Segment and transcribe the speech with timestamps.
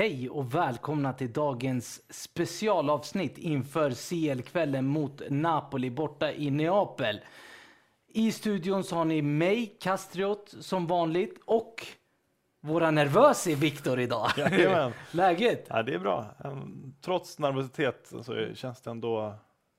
[0.00, 7.20] Hej och välkomna till dagens specialavsnitt inför CL-kvällen mot Napoli borta i Neapel.
[8.08, 11.86] I studion så har ni mig, Kastriot, som vanligt och
[12.60, 14.30] våra nervösa Viktor idag.
[14.36, 14.92] Jajamän.
[15.10, 15.66] Läget?
[15.68, 16.26] Ja, det är bra.
[16.44, 19.34] Ehm, Trots nervositet så känns det ändå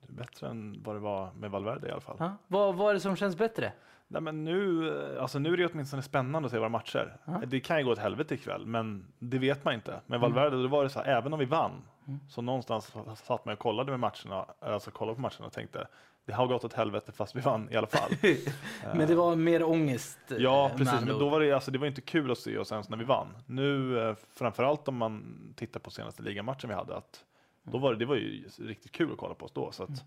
[0.08, 2.18] bättre än vad det var med Valverde i alla fall.
[2.20, 3.74] Ja, vad, vad är det som känns bättre?
[4.12, 7.18] Nej, men nu, eh, alltså nu är det åtminstone spännande att se våra matcher.
[7.26, 7.42] Ja.
[7.48, 10.02] Det kan ju gå åt helvete ikväll, men det vet man inte.
[10.06, 11.82] Med Valverde då var det så här, även om vi vann,
[12.30, 15.88] så någonstans satt man och kollade med matcherna, alltså kollade på matcherna och tänkte,
[16.26, 18.12] det har gått åt helvete fast vi vann i alla fall.
[18.96, 20.20] Men det var mer ångest.
[20.32, 21.00] eh, Ja, precis.
[21.06, 23.04] Men då var det, alltså, det var inte kul att se oss ens när vi
[23.04, 23.28] vann.
[23.46, 27.24] Nu, eh, framförallt om man tittar på senaste ligamatchen vi hade, att
[27.64, 29.72] då var det, det var ju riktigt kul att kolla på oss då.
[29.72, 30.04] Så att,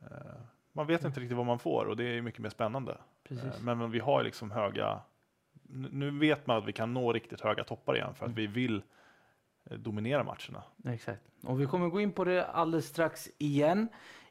[0.00, 0.06] eh,
[0.72, 2.98] man vet inte riktigt vad man får och det är mycket mer spännande.
[3.28, 3.44] Precis.
[3.44, 5.00] Eh, men, men vi har liksom höga,
[5.90, 8.82] nu vet man att vi kan nå riktigt höga toppar igen för att vi vill
[9.70, 10.62] eh, dominera matcherna.
[10.84, 11.22] Exakt.
[11.42, 13.88] Och vi kommer gå in på det alldeles strax igen.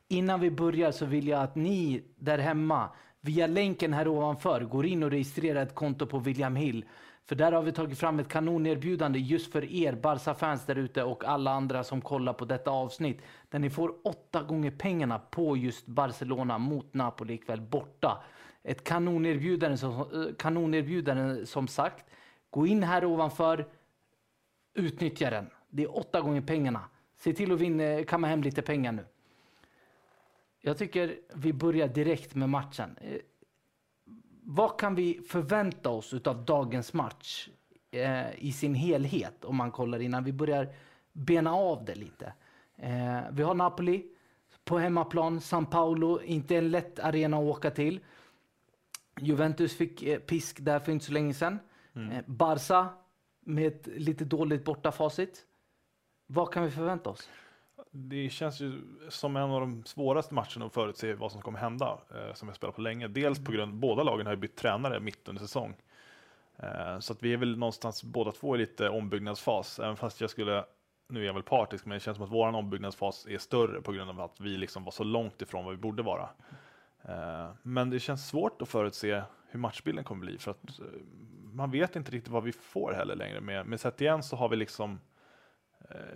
[0.08, 2.90] Innan vi börjar så vill jag att ni där hemma
[3.22, 6.86] via länken här ovanför går in och registrerar ett konto på William Hill.
[7.26, 11.26] För där har vi tagit fram ett kanonerbjudande just för er Barca-fans där ute och
[11.26, 13.22] alla andra som kollar på detta avsnitt.
[13.50, 18.24] Där ni får åtta gånger pengarna på just Barcelona mot Napoli ikväll borta.
[18.64, 22.06] Ett kanonerbjudande som, eh, kanonerbjudande som sagt.
[22.50, 23.68] Gå in här ovanför,
[24.74, 25.50] utnyttja den.
[25.70, 26.82] Det är åtta gånger pengarna.
[27.16, 29.06] Se till att vinna, kamma hem lite pengar nu.
[30.62, 32.98] Jag tycker vi börjar direkt med matchen.
[33.02, 33.18] Eh,
[34.44, 37.50] vad kan vi förvänta oss av dagens match
[37.92, 40.74] eh, i sin helhet om man kollar innan vi börjar
[41.14, 42.34] bena av det lite?
[42.78, 44.06] Eh, vi har Napoli
[44.66, 48.00] på hemmaplan, San Paolo, inte en lätt arena att åka till.
[49.20, 51.60] Juventus fick eh, pisk där för inte så länge sedan.
[51.96, 52.88] Eh, Barca
[53.46, 55.46] med ett lite dåligt bortafacit.
[56.28, 57.30] Vad kan vi förvänta oss?
[57.92, 61.98] Det känns ju som en av de svåraste matcherna att förutse vad som kommer hända,
[62.16, 63.08] eh, som jag spelat på länge.
[63.08, 65.76] Dels på grund båda lagen har ju bytt tränare mitt under säsong.
[66.58, 70.30] Eh, så att vi är väl någonstans båda två i lite ombyggnadsfas, även fast jag
[70.30, 70.66] skulle,
[71.08, 73.92] nu är jag väl partisk, men det känns som att våran ombyggnadsfas är större på
[73.92, 76.30] grund av att vi liksom var så långt ifrån vad vi borde vara.
[77.04, 80.86] Eh, men det känns svårt att förutse hur matchbilden kommer bli, för att eh,
[81.54, 83.42] man vet inte riktigt vad vi får heller längre.
[83.42, 85.00] Med, med Setien så har vi liksom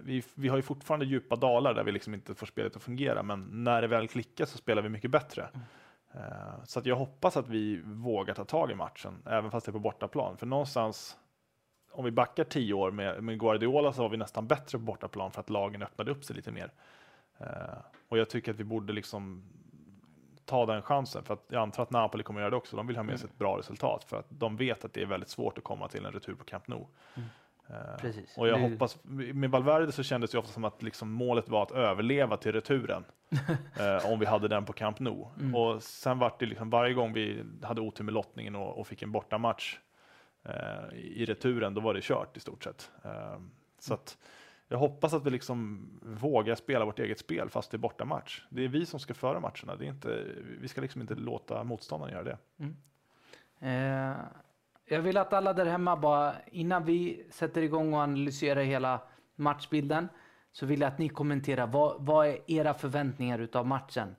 [0.03, 3.23] vi, vi har ju fortfarande djupa dalar där vi liksom inte får spelet att fungera,
[3.23, 5.49] men när det väl klickar så spelar vi mycket bättre.
[6.13, 9.69] Eh, Så att jag hoppas att vi vågar ta tag i matchen, även fast det
[9.69, 10.37] är på bortaplan.
[10.37, 11.17] För någonstans,
[11.91, 15.31] om vi backar tio år med, med Guardiola så var vi nästan bättre på bortaplan
[15.31, 16.71] för att lagen öppnade upp sig lite mer.
[17.37, 17.47] Eh,
[18.09, 19.43] Och jag tycker att vi borde liksom
[20.45, 22.75] ta den chansen, för att jag antar att Napoli kommer göra det också.
[22.77, 25.05] De vill ha med sig ett bra resultat, för att de vet att det är
[25.05, 26.85] väldigt svårt att komma till en retur på Camp Nou.
[27.15, 27.23] Eh,
[27.99, 28.37] Precis.
[28.37, 28.97] och jag Det- hoppas,
[29.33, 33.05] med Valverde så kändes det ofta som att liksom målet var att överleva till returen.
[33.79, 35.27] eh, om vi hade den på Camp Nou.
[35.39, 35.55] Mm.
[35.55, 39.01] Och sen var det liksom varje gång vi hade otur med lottningen och, och fick
[39.01, 39.77] en bortamatch
[40.43, 42.91] eh, i returen, då var det kört i stort sett.
[43.03, 43.39] Eh,
[43.79, 44.17] så att
[44.67, 48.43] jag hoppas att vi liksom vågar spela vårt eget spel fast det är bortamatch.
[48.49, 49.75] Det är vi som ska föra matcherna.
[49.79, 50.23] Det är inte,
[50.59, 52.37] vi ska liksom inte låta motståndaren göra det.
[53.59, 54.15] Eh,
[54.85, 59.01] jag vill att alla där hemma bara, innan vi sätter igång och analyserar hela
[59.35, 60.09] matchbilden,
[60.51, 61.67] så vill jag att ni kommenterar.
[61.67, 64.15] Vad, vad är era förväntningar utav matchen?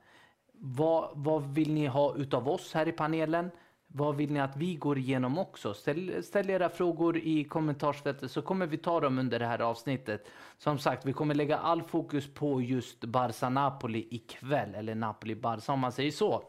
[0.53, 3.51] Vad, vad vill ni ha utav oss här i panelen?
[3.87, 5.73] Vad vill ni att vi går igenom också?
[5.73, 10.27] Ställ, ställ era frågor i kommentarsfältet så kommer vi ta dem under det här avsnittet.
[10.57, 15.91] Som sagt, vi kommer lägga all fokus på just Barca-Napoli ikväll, eller Napoli-Barca om man
[15.91, 16.43] säger så.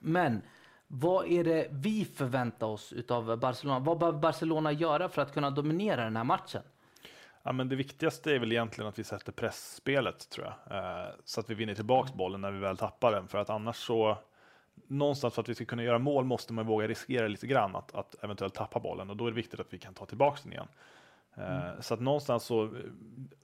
[0.00, 0.42] Men
[0.88, 3.78] vad är det vi förväntar oss utav Barcelona?
[3.78, 6.62] Vad behöver Barcelona göra för att kunna dominera den här matchen?
[7.42, 11.40] Ja, men det viktigaste är väl egentligen att vi sätter pressspelet tror jag, eh, så
[11.40, 13.28] att vi vinner tillbaks bollen när vi väl tappar den.
[13.28, 14.18] För att annars så,
[14.86, 17.94] någonstans för att vi ska kunna göra mål måste man våga riskera lite grann att,
[17.94, 20.52] att eventuellt tappa bollen och då är det viktigt att vi kan ta tillbaks den
[20.52, 20.68] igen.
[21.36, 22.70] Eh, Så att någonstans så, eh,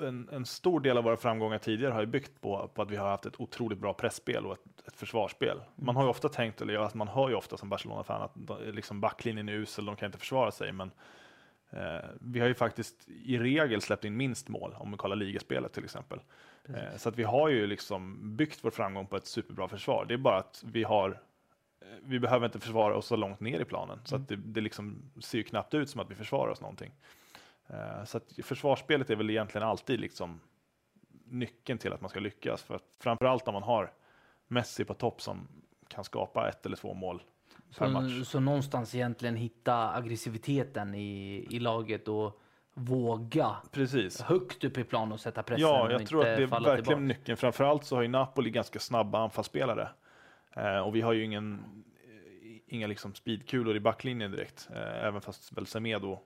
[0.08, 2.96] en, en stor del av våra framgångar tidigare har ju byggt på, på att vi
[2.96, 5.60] har haft ett otroligt bra pressspel och ett, ett försvarsspel.
[5.76, 8.70] Man har ju ofta tänkt, eller att man hör ju ofta som Barcelona-fan att de-
[8.72, 10.90] liksom backlinjen är usel, de kan inte försvara sig, men
[11.70, 15.72] Eh, vi har ju faktiskt i regel släppt in minst mål om vi kollar ligaspelet
[15.72, 16.20] till exempel.
[16.68, 20.04] Eh, så att vi har ju liksom byggt vår framgång på ett superbra försvar.
[20.08, 21.10] Det är bara att vi har
[21.80, 24.60] eh, vi behöver inte försvara oss så långt ner i planen, så att det, det
[24.60, 26.92] liksom ser ju knappt ut som att vi försvarar oss någonting.
[27.68, 30.40] Eh, så att försvarsspelet är väl egentligen alltid liksom
[31.24, 33.92] nyckeln till att man ska lyckas, för att framförallt om man har
[34.48, 35.48] Messi på topp som
[35.88, 37.22] kan skapa ett eller två mål
[37.78, 38.26] per match.
[38.26, 42.40] Så, någonstans egentligen hitta aggressiviteten i, i laget och
[42.74, 44.20] våga Precis.
[44.20, 47.00] högt upp i plan och sätta pressen Ja, jag tror att det är verkligen tillbaka.
[47.00, 47.36] nyckeln.
[47.36, 49.88] Framförallt så har ju Napoli ganska snabba anfallsspelare.
[50.56, 54.68] Eh, och vi har ju ingen, eh, inga liksom speedkulor i backlinjen direkt.
[54.74, 56.18] Eh, även fast väl Semedo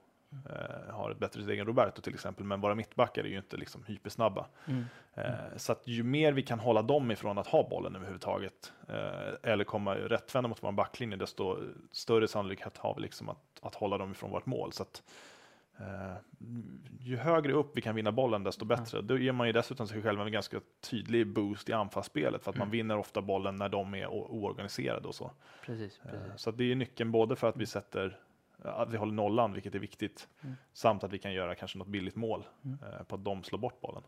[0.49, 2.45] eh, har ett bättre steg än Roberto till exempel.
[2.45, 4.45] Men våra mittbackar är ju inte liksom hypersnabba.
[4.65, 4.85] Mm.
[5.13, 9.51] Eh, så att ju mer vi kan hålla dem ifrån att ha bollen överhuvudtaget eh,
[9.51, 11.57] eller komma rättvända mot vår backlinje, desto
[11.91, 14.71] större sannolikhet har vi liksom att, att hålla dem ifrån vårt mål.
[14.73, 15.03] Så att,
[15.79, 16.13] eh,
[16.99, 19.01] ju högre upp vi kan vinna bollen, desto bättre.
[19.01, 22.57] Då ger man ju dessutom sig själv en ganska tydlig boost i anfallsspelet för att
[22.57, 22.71] man Mm.
[22.71, 25.31] vinner ofta bollen när de är oorganiserade och så.
[25.65, 26.41] Precis, Eh, precis.
[26.41, 28.19] Så det är nyckeln både för att vi sätter
[28.63, 30.55] att vi håller nollan, vilket är viktigt, Mm.
[30.73, 32.77] samt att vi kan göra kanske något billigt mål Mm.
[32.83, 34.03] eh, på att de slår bort bollen.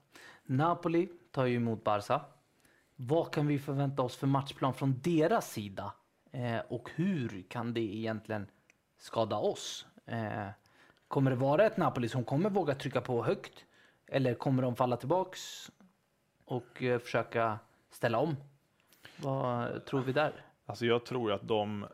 [0.46, 2.22] Napoli tar ju emot Barca.
[2.96, 5.94] Vad kan vi förvänta oss för matchplan från deras sida?
[6.32, 8.48] Eh, och hur kan det egentligen
[8.98, 9.86] skada oss?
[10.06, 10.48] Eh,
[11.08, 13.66] kommer det vara ett Napoli som kommer våga trycka på högt?
[14.08, 15.72] Eller kommer de falla tillbaks
[16.46, 17.60] och eh, försöka
[17.92, 18.36] ställa om?
[19.18, 20.46] Vad tror vi där?
[20.66, 21.86] Alltså jag tror att de,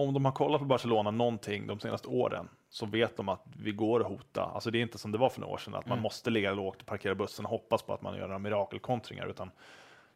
[0.00, 3.72] om de har kollat på Barcelona någonting de senaste åren, så vet de att vi
[3.72, 4.42] går att hota.
[4.44, 6.02] Alltså det är inte som det var för några år sedan, att man Mm.
[6.02, 9.50] måste ligga lågt och parkera bussen och hoppas på att man gör några mirakelkontringar, utan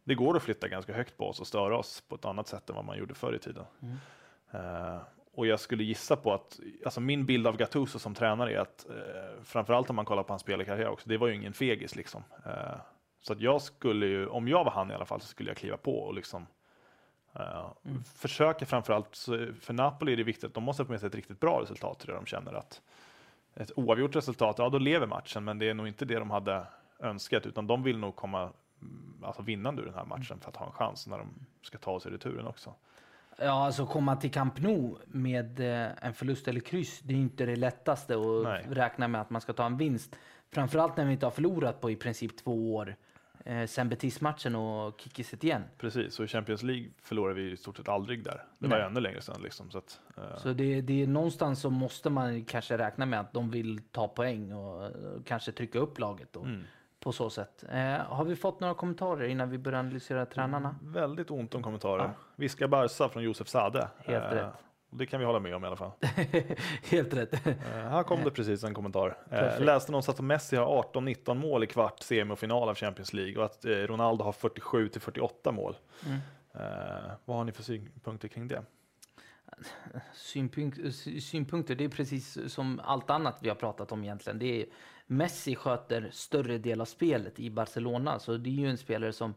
[0.05, 2.71] det går att flytta ganska högt på oss och störa oss på ett annat sätt
[2.71, 3.65] än vad man gjorde förr i tiden.
[3.83, 3.97] Mm.
[4.51, 4.99] Eh,
[5.37, 8.87] och jag skulle gissa på att, alltså min bild av Gattuso som tränare är att,
[8.91, 12.25] uh, framförallt om man kollar på hans spelarkarriär också, det var ju ingen fegis liksom.
[12.47, 12.77] Eh,
[13.21, 15.57] så att jag skulle ju, om jag var han i alla fall, så skulle jag
[15.57, 16.54] kliva på och liksom Uh,
[17.35, 18.05] Mm.
[18.05, 19.17] Försöker framförallt,
[19.61, 22.05] för Napoli är det viktigt att de måste få med sig ett riktigt bra resultat
[22.07, 22.81] det de känner att
[23.55, 26.67] ett oavgjort resultat, ja då lever matchen, men det är nog inte det de hade
[26.99, 28.41] önskat, utan de vill nog komma
[28.83, 31.29] mm, alltså vinnande ur den här matchen för att ha en chans när de
[31.63, 32.75] ska ta sig returen också.
[33.39, 37.47] Ja, alltså komma till Camp Nou med eh, en förlust eller kryss, det är inte
[37.47, 38.67] det lättaste att Nej.
[38.71, 40.17] räkna med att man ska ta en vinst.
[40.51, 42.97] Framförallt när vi inte har förlorat på i princip två år
[43.45, 45.63] eh, sen Betis-matchen och Kikki igen.
[45.79, 48.45] Precis, och i Champions League förlorar vi i stort sett aldrig där.
[48.59, 48.87] Det var Nej.
[48.87, 49.71] ännu längre sedan liksom.
[49.71, 53.33] Så att, eh, Så det, det är någonstans så måste man kanske räkna med att
[53.33, 54.91] de vill ta poäng och, eh,
[55.25, 56.63] kanske trycka upp laget och, mm.
[57.01, 57.65] på så sätt.
[57.69, 60.77] Eh, har vi fått några kommentarer innan vi börjar analysera tränarna?
[60.83, 62.05] Väldigt ont om kommentarer.
[62.05, 62.15] Ja.
[62.37, 63.89] Viska Barca från Josef Sade.
[63.99, 64.53] Helt rätt.
[64.99, 65.91] Det kan vi hålla med om i alla fall.
[66.91, 67.47] Helt rätt.
[67.47, 69.17] Eh, här kom det precis en kommentar.
[69.31, 73.13] Eh, läste någonstans att Messi har 18-19 mål i kvart, semi och final av Champions
[73.13, 75.77] League och att eh, Ronaldo har 47 till 48 mål.
[76.07, 76.19] Mm.
[76.55, 78.63] Eh, vad har ni för synpunkter kring det?
[80.15, 84.39] Synpunkt, sy- synpunkter, det är precis som allt annat vi har pratat om egentligen.
[84.39, 84.67] Det är,
[85.07, 89.35] Messi sköter större del av spelet i Barcelona, så det är ju en spelare som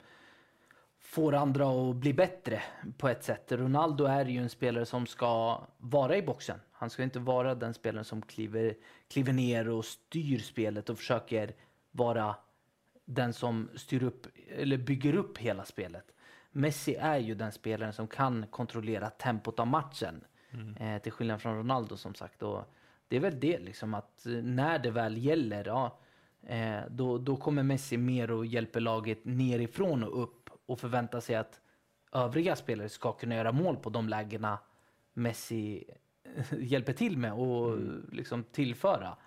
[1.08, 2.64] får andra att bli bättre
[2.98, 3.52] på ett sätt.
[3.52, 6.60] Ronaldo är ju en spelare som ska vara i boxen.
[6.72, 8.76] Han ska inte vara den spelaren som kliver,
[9.08, 11.54] kliver ner och styr spelet och försöker
[11.92, 12.36] vara
[13.06, 14.28] den som styr upp
[14.58, 16.06] eller bygger upp hela spelet.
[16.52, 20.24] Messi är ju den spelaren som kan kontrollera tempot av matchen.
[20.80, 22.44] Eh, till skillnad från Ronaldo som sagt.
[22.44, 22.64] Och
[23.08, 26.00] det är väl det liksom att eh, när det väl gäller, ja,
[26.48, 30.37] eh, då, då kommer Messi mer och hjälper laget nerifrån och upp
[30.68, 31.62] och förväntar sig att
[32.12, 34.60] övriga spelare ska kunna göra mål på de lägena
[35.14, 35.84] Messi
[36.60, 37.78] hjälper till med och
[38.12, 39.18] liksom tillföra.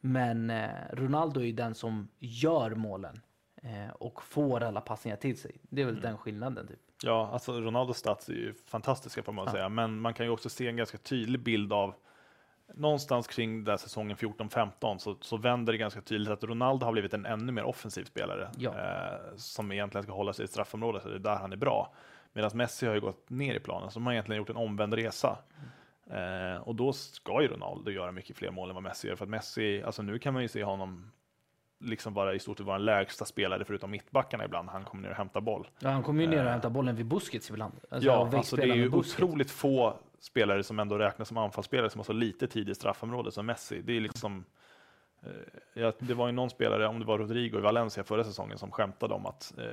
[0.00, 3.20] Men eh, Ronaldo är ju den som gör målen
[3.62, 5.56] eh, och får alla passningar till sig.
[5.62, 6.66] Det är väl den skillnaden.
[6.66, 6.78] Typ.
[7.02, 9.52] Ja, alltså Ronaldos stats är ju fantastiska får man Ja.
[9.52, 11.94] säga, men man kan ju också se en ganska tydlig bild av
[12.74, 17.14] någonstans kring där säsongen 14-15 så, så vänder det ganska tydligt att Ronaldo har blivit
[17.14, 18.70] en ännu mer offensiv spelare Ja.
[18.70, 21.92] eh, som egentligen ska hålla sig i straffområdet, så det är där han är bra.
[22.32, 24.94] Medan Messi har ju gått ner i planen, så de har egentligen gjort en omvänd
[24.94, 25.38] resa.
[26.10, 29.24] Eh, och då ska ju Ronaldo göra mycket fler mål än vad Messi gör, för
[29.24, 31.10] att Messi, alltså nu kan man ju se honom
[31.80, 34.68] liksom vara i stort sett vara den lägsta spelare förutom mittbackarna ibland.
[34.68, 35.68] Han kommer ner och hämtar boll.
[35.78, 36.50] Ja, han kommer ju ner och Eh.
[36.50, 37.72] hämtar bollen vid Busquets ibland.
[37.90, 41.98] Alltså, Ja, alltså det är ju otroligt få spelare som ändå räknas som anfallsspelare som
[41.98, 43.82] har så lite tid i straffområdet som Messi.
[43.82, 44.44] Det är liksom
[45.74, 48.70] eh, det var ju någon spelare, om det var Rodrigo i Valencia förra säsongen, som
[48.70, 49.64] skämtade om att eh,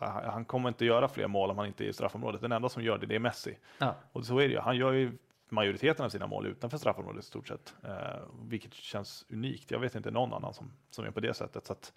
[0.00, 2.40] här, han kommer inte göra fler mål om han inte är i straffområdet.
[2.40, 3.58] Den enda som gör det, det är Messi.
[3.78, 3.94] Ja.
[4.12, 4.60] Och så är det ju.
[4.60, 5.12] Han gör ju
[5.48, 9.70] majoriteten av sina mål utanför straffområdet i stort sett, eh, vilket känns unikt.
[9.70, 11.66] Jag vet inte någon annan som, som är på det sättet.
[11.66, 11.92] Så att,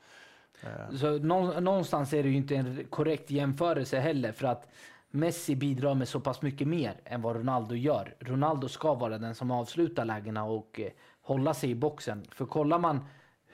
[0.62, 4.68] eh, Så nå- någonstans är det ju inte en korrekt jämförelse heller för att
[5.16, 8.16] Messi bidrar med så pass mycket mer än vad Ronaldo gör.
[8.20, 10.92] Ronaldo ska vara den som avslutar lägena och eh,
[11.22, 12.26] hålla sig i boxen.
[12.32, 13.06] För kollar man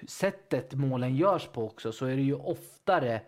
[0.08, 3.22] sättet målen görs på också så är det ju oftare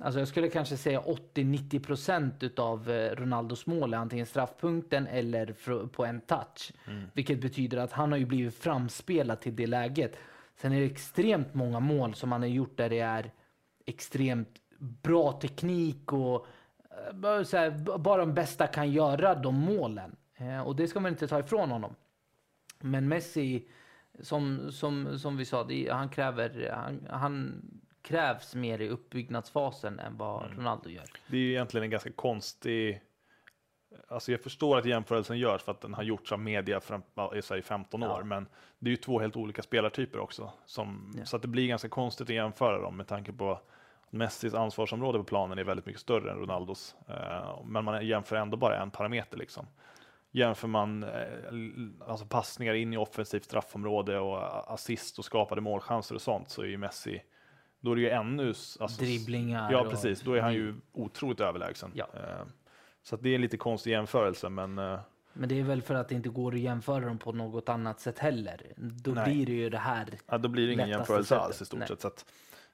[0.00, 5.54] Alltså jag skulle kanske säga 80-90 procent utav eh, Ronaldos mål är antingen straffpunkten eller
[5.86, 6.72] på en touch.
[7.12, 10.16] Vilket betyder att han har ju blivit framspelad till det läget.
[10.60, 13.30] Sen är det extremt många mål som han har gjort där det är
[13.86, 16.46] extremt bra teknik och
[17.56, 20.16] här, bara de bästa kan göra de målen.
[20.36, 21.94] Eh, och det ska man inte ta ifrån honom.
[22.80, 23.68] Men Messi,
[24.20, 27.62] som, som, som vi sa, det, han, kräver, han, han
[28.02, 30.58] krävs mer i uppbyggnadsfasen än vad Mm.
[30.58, 31.04] Ronaldo gör.
[31.26, 33.02] Det är ju egentligen en ganska konstig
[34.08, 37.02] Alltså jag förstår att jämförelsen görs för att den har gjorts av media fram,
[37.36, 38.24] i säg 15 år, Ja.
[38.24, 38.46] men
[38.78, 40.52] det är ju två helt olika spelartyper också.
[40.66, 41.24] Som, Ja.
[41.24, 43.60] Så att det blir ganska konstigt att jämföra dem med tanke på
[44.10, 46.96] Messis ansvarsområde på planen är väldigt mycket större än Ronaldos.
[47.08, 49.66] Eh, men man jämför ändå bara en parameter liksom.
[50.30, 51.10] Jämför man eh,
[52.06, 56.66] alltså passningar in i offensivt straffområde och assist och skapade målchanser och sånt så är
[56.66, 57.22] ju Messi,
[57.80, 58.48] då är det ju ännu...
[58.48, 60.20] Alltså, Dribblingar Ja, precis.
[60.20, 61.90] Då är han ju otroligt överlägsen.
[61.94, 62.06] Ja.
[62.14, 62.46] Eh,
[63.02, 64.74] Så det är en lite konstig jämförelse, men
[65.32, 68.00] Men det är väl för att det inte går att jämföra dem på något annat
[68.00, 68.60] sätt heller.
[68.76, 69.24] Då Nej.
[69.24, 70.06] blir det ju det här.
[70.26, 71.44] ja, då blir det ingen jämförelse sättet.
[71.44, 71.88] alls i stort Nej.
[71.98, 72.26] sett.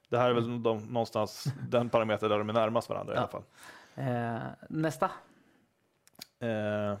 [0.09, 3.21] Det här är väl de, någonstans den parameter där de är närmast varandra i Ja.
[3.21, 3.43] alla fall.
[3.95, 5.05] Eh, nästa.
[6.39, 6.97] Eh,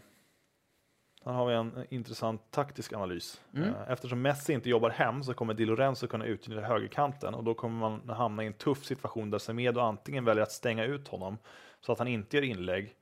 [1.25, 3.41] här har vi en intressant taktisk analys.
[3.55, 3.69] Mm.
[3.69, 7.53] Eh, Eftersom Messi inte jobbar hem så kommer Di Lorenzo kunna utnyttja högerkanten och då
[7.53, 11.37] kommer man hamna i en tuff situation där Semedo antingen väljer att stänga ut honom
[11.81, 12.95] så att han inte gör inlägg.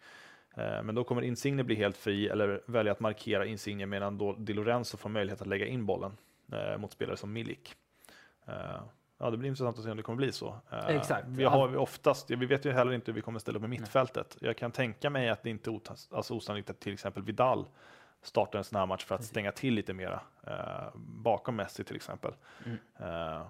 [0.55, 4.33] Eh, Men då kommer Insigne bli helt fri eller välja att markera Insigne medan då
[4.33, 6.17] Di Lorenzo får möjlighet att lägga in bollen
[6.51, 7.75] eh, mot spelare som Milik.
[9.21, 10.55] Ja, det blir intressant att se om det kommer bli så.
[10.69, 11.27] Eh, Exakt.
[11.27, 13.67] Vi har vi oftast, vi vet ju heller inte hur vi kommer ställa upp i
[13.67, 14.37] mittfältet.
[14.39, 15.79] Jag kan tänka mig att det inte är
[16.11, 17.65] alltså osannolikt att till exempel Vidal
[18.21, 21.95] startar en sån här match för att stänga till lite mera eh, bakom Messi till
[21.95, 22.33] exempel.
[22.65, 22.77] Mm.
[22.99, 23.45] Eh,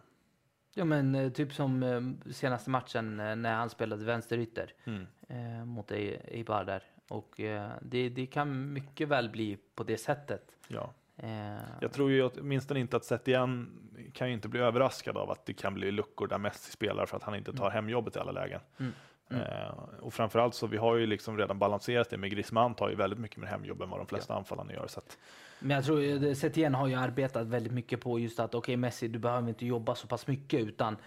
[0.73, 5.07] Ja, men eh, typ som eh, senaste matchen när han spelade vänsterytter mm.
[5.27, 6.83] eh, mot Eibar där.
[7.07, 7.33] Och
[7.81, 10.51] det, det kan mycket väl bli på det sättet.
[10.67, 10.93] Ja.
[11.23, 13.69] Eh, Jag tror ju åtminstone inte att sett igen
[14.13, 17.17] kan ju inte bli överraskad av att det kan bli luckor där Messi spelar för
[17.17, 18.59] att han inte tar hem jobbet i alla lägen.
[18.77, 18.91] Mm.
[19.29, 19.43] Mm.
[19.43, 22.95] Eh, och framförallt så vi har ju liksom redan balanserat det med Griezmann tar ju
[22.95, 24.87] väldigt mycket mer hemjobb än vad de flesta anfallarna gör.
[24.87, 25.17] Så att,
[25.59, 29.19] Men jag tror Setien har ju arbetat väldigt mycket på just att okej Messi, du
[29.19, 30.97] behöver inte jobba så pass mycket utan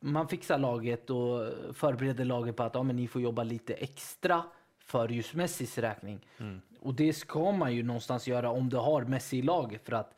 [0.00, 4.42] man fixar laget och förbereder laget på att ja, men ni får jobba lite extra
[4.90, 6.26] för just Messis räkning.
[6.38, 6.60] mm.
[6.80, 10.14] Och det ska man ju någonstans göra om du har Messi i laget för att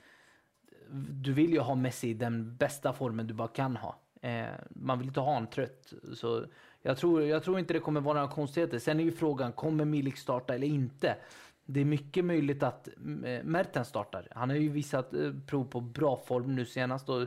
[1.10, 3.96] du vill ju ha Messi i den bästa formen du bara kan ha.
[4.22, 5.92] Eh, man vill inte ha honom trött.
[6.14, 6.44] Så
[6.82, 8.78] jag tror, jag tror inte det kommer vara några konstigheter.
[8.78, 11.16] Sen är ju frågan, kommer Milik starta eller inte?
[11.64, 12.88] Det är mycket möjligt att
[13.24, 14.28] eh, Mertens startar.
[14.30, 17.26] Han har ju visat eh, prov på bra form nu senast och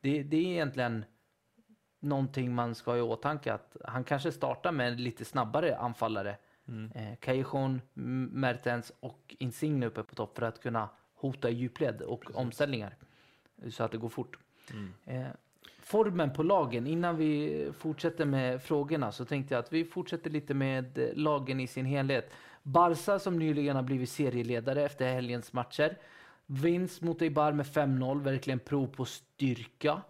[0.00, 1.04] det, det är egentligen
[2.00, 6.36] någonting man ska ha i åtanke att han kanske startar med en lite snabbare anfallare.
[6.68, 6.90] Mm.
[6.94, 12.20] Eh, Callejon, M- Mertens och Insigne uppe på topp för att kunna hota djupled och
[12.20, 12.36] Precis.
[12.36, 12.96] omställningar.
[13.70, 14.38] Så att det går fort.
[14.72, 14.92] Mm.
[15.04, 15.26] Eh,
[15.80, 20.54] formen på lagen, innan vi fortsätter med frågorna så tänkte jag att vi fortsätter lite
[20.54, 22.30] med lagen i sin helhet.
[22.62, 25.96] Barca som nyligen har blivit serieledare efter helgens matcher.
[26.46, 30.02] Vinst mot Eibar med 5-0, verkligen prov på styrka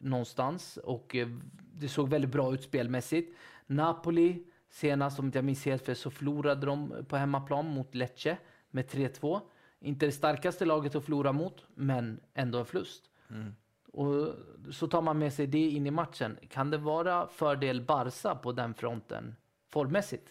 [0.00, 1.28] någonstans och eh,
[1.74, 3.36] det såg väldigt bra ut spelmässigt.
[3.66, 4.42] Napoli,
[4.72, 8.36] senast om jag minns helt fel så förlorade de på hemmaplan mot Lecce
[8.70, 9.40] med 3-2.
[9.80, 13.02] Inte det starkaste laget att förlora mot, men ändå en förlust.
[13.30, 13.54] Mm.
[13.92, 14.34] Och
[14.74, 16.38] så tar man med sig det in i matchen.
[16.48, 19.36] Kan det vara fördel Barca på den fronten
[19.70, 20.28] formmässigt?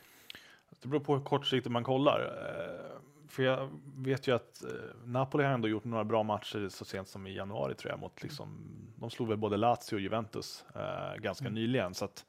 [0.81, 2.19] Det beror på hur kortsiktigt man kollar.
[2.19, 4.69] Eh, För jag vet ju att eh,
[5.05, 7.99] Napoli har ändå gjort några bra matcher så sent som i januari tror jag.
[7.99, 8.57] Mot liksom,
[8.95, 11.53] de slog väl både Lazio och Juventus eh, ganska Mm.
[11.53, 11.93] nyligen.
[11.93, 12.25] Så att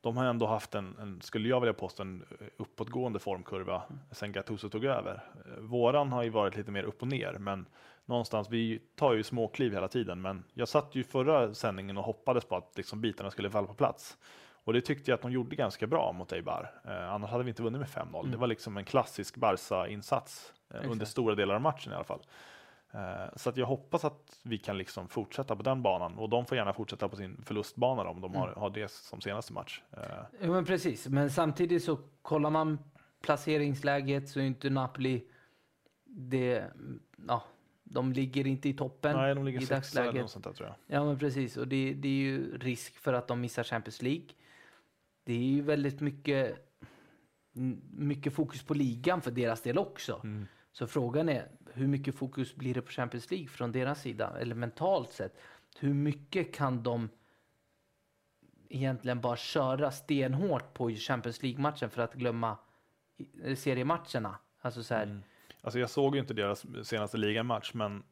[0.00, 4.00] de har ändå haft en, en, skulle jag vilja påstå, en eh, uppåtgående formkurva Mm.
[4.10, 5.24] sen Gattuso tog över.
[5.46, 7.66] Eh, Våran har ju varit lite mer upp och ner, men
[8.04, 10.20] någonstans, vi tar ju småkliv hela tiden.
[10.22, 13.74] Men jag satt ju förra sändningen och hoppades på att liksom bitarna skulle falla på
[13.74, 14.16] plats.
[14.64, 16.70] Och det tyckte jag att de gjorde ganska bra mot Eibar.
[16.84, 18.18] Eh, annars hade vi inte vunnit med 5-0.
[18.20, 18.30] Mm.
[18.30, 22.20] Det var liksom en klassisk Barca-insats eh, under stora delar av matchen i alla fall.
[22.94, 26.46] Eh, så att jag hoppas att vi kan liksom fortsätta på den banan och de
[26.46, 28.60] får gärna fortsätta på sin förlustbana om de har, Mm.
[28.60, 29.82] har det som senaste match.
[29.92, 30.02] Eh,
[30.42, 31.08] Jo, men precis.
[31.08, 32.78] Men samtidigt så kollar man
[33.22, 35.24] placeringsläget så är inte Napoli
[36.04, 36.64] det,
[37.28, 37.44] ja,
[37.84, 40.14] de ligger inte i toppen nej, de ligger i eller dagsläget.
[40.22, 40.96] något sånt där tror jag.
[40.98, 41.56] Ja, men precis.
[41.56, 44.26] Och det, det är ju risk för att de missar Champions League.
[45.24, 46.70] Det är ju väldigt mycket,
[47.92, 50.20] mycket fokus på ligan för deras del också.
[50.24, 50.46] Mm.
[50.72, 54.32] Så frågan är hur mycket fokus blir det på Champions League från deras sida?
[54.40, 55.40] Eller mentalt sett.
[55.78, 57.08] Hur mycket kan de
[58.68, 62.56] egentligen bara köra stenhårt på Champions League-matchen för att glömma
[63.56, 64.38] seriematcherna?
[64.60, 65.22] Alltså så här, Mm.
[65.62, 68.02] Alltså jag såg ju inte deras senaste ligamatch, men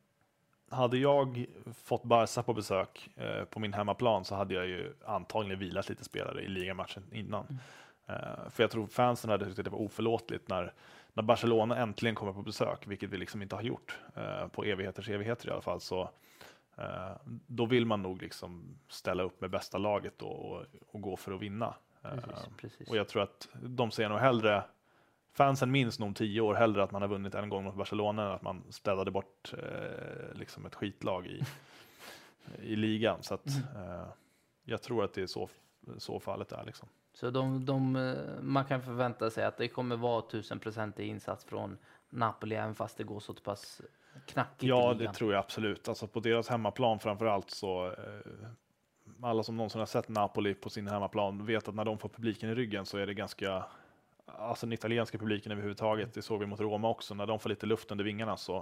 [0.70, 1.46] hade jag
[1.84, 6.04] fått Barca på besök eh, på min hemmaplan så hade jag ju antagligen vilat lite
[6.04, 7.46] spelare i ligamatchen innan.
[7.46, 7.60] Mm.
[8.06, 10.72] Eh, för jag tror fansen hade tyckt att det var oförlåtligt när,
[11.18, 15.08] när Barcelona äntligen kommer på besök, vilket vi liksom inte har gjort eh, på evigheters
[15.08, 15.80] evigheter i alla fall.
[15.80, 16.10] Så,
[16.76, 17.12] eh,
[17.46, 21.40] då vill man nog liksom ställa upp med bästa laget och, och, gå för att
[21.40, 21.74] vinna.
[22.04, 22.88] Eh, precis, precis.
[22.88, 24.64] Och jag tror att de ser nog hellre
[25.32, 28.22] fansen minns nog om tio år hellre att man har vunnit en gång mot Barcelona
[28.26, 31.42] än att man städade bort eh, liksom ett skitlag i,
[32.62, 33.22] i ligan.
[33.22, 33.90] Så att, mm.
[33.90, 34.06] eh,
[34.64, 35.48] jag tror att det är så,
[35.98, 36.64] så fallet är.
[36.64, 36.88] Liksom.
[37.18, 41.04] Så de, de, eh, man kan förvänta sig att det kommer vara tusen procent i
[41.04, 41.78] insats från
[42.10, 43.80] Napoli även fast det går så pass
[44.26, 45.88] knackigt Ja, det tror jag absolut.
[45.88, 48.48] Alltså på deras hemmaplan framför allt så eh,
[49.22, 52.50] alla som någonsin har sett Napoli på sin hemmaplan vet att när de får publiken
[52.50, 53.64] i ryggen så är det ganska
[54.26, 57.66] alltså den italienska publiken överhuvudtaget, det såg vi mot Roma också, när de får lite
[57.66, 58.56] luft under vingarna så,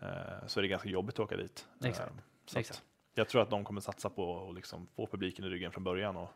[0.00, 1.68] eh, så är det ganska jobbigt att åka dit.
[1.84, 2.12] Exakt.
[2.54, 2.82] Eh, Exakt.
[3.14, 6.16] Jag tror att de kommer satsa på att liksom få publiken i ryggen från början.
[6.16, 6.30] Och...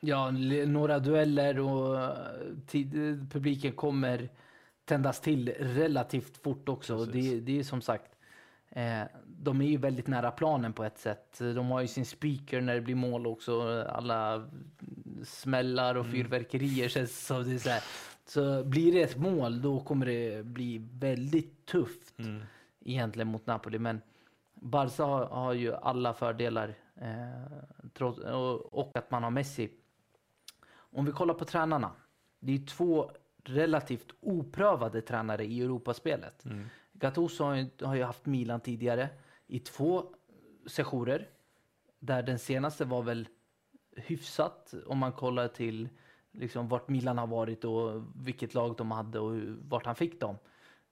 [0.00, 0.30] Ja,
[0.66, 2.16] några dueller och
[3.30, 4.28] publiken kommer
[4.84, 7.04] tändas till relativt fort också.
[7.04, 8.16] Det, det är som sagt,
[8.70, 11.38] eh, de är ju väldigt nära planen på ett sätt.
[11.38, 13.84] De har ju sin speaker när det blir mål också.
[13.88, 14.48] Alla
[15.24, 16.16] smällar och mm.
[16.16, 17.70] fyrverkerier känns som det så.
[18.26, 22.42] Så blir det ett mål då kommer det bli väldigt tufft mm.
[22.84, 23.78] egentligen mot Napoli.
[23.78, 24.00] Men
[24.54, 29.70] Barca har, har ju alla fördelar eh, trots, och, och, att man har Messi.
[30.92, 31.92] Om vi kollar på tränarna.
[32.40, 33.10] Det är två
[33.44, 36.44] relativt oprövade tränare i Europaspelet.
[36.44, 36.66] Mm.
[36.92, 39.08] Gattuso har ju, har ju haft Milan tidigare
[39.46, 40.14] i två
[40.66, 41.28] sessioner.
[41.98, 43.28] Där den senaste var väl
[43.96, 45.88] hyfsat om man kollar till
[46.32, 50.36] liksom vart Milan har varit och vilket lag de hade och vart han fick dem.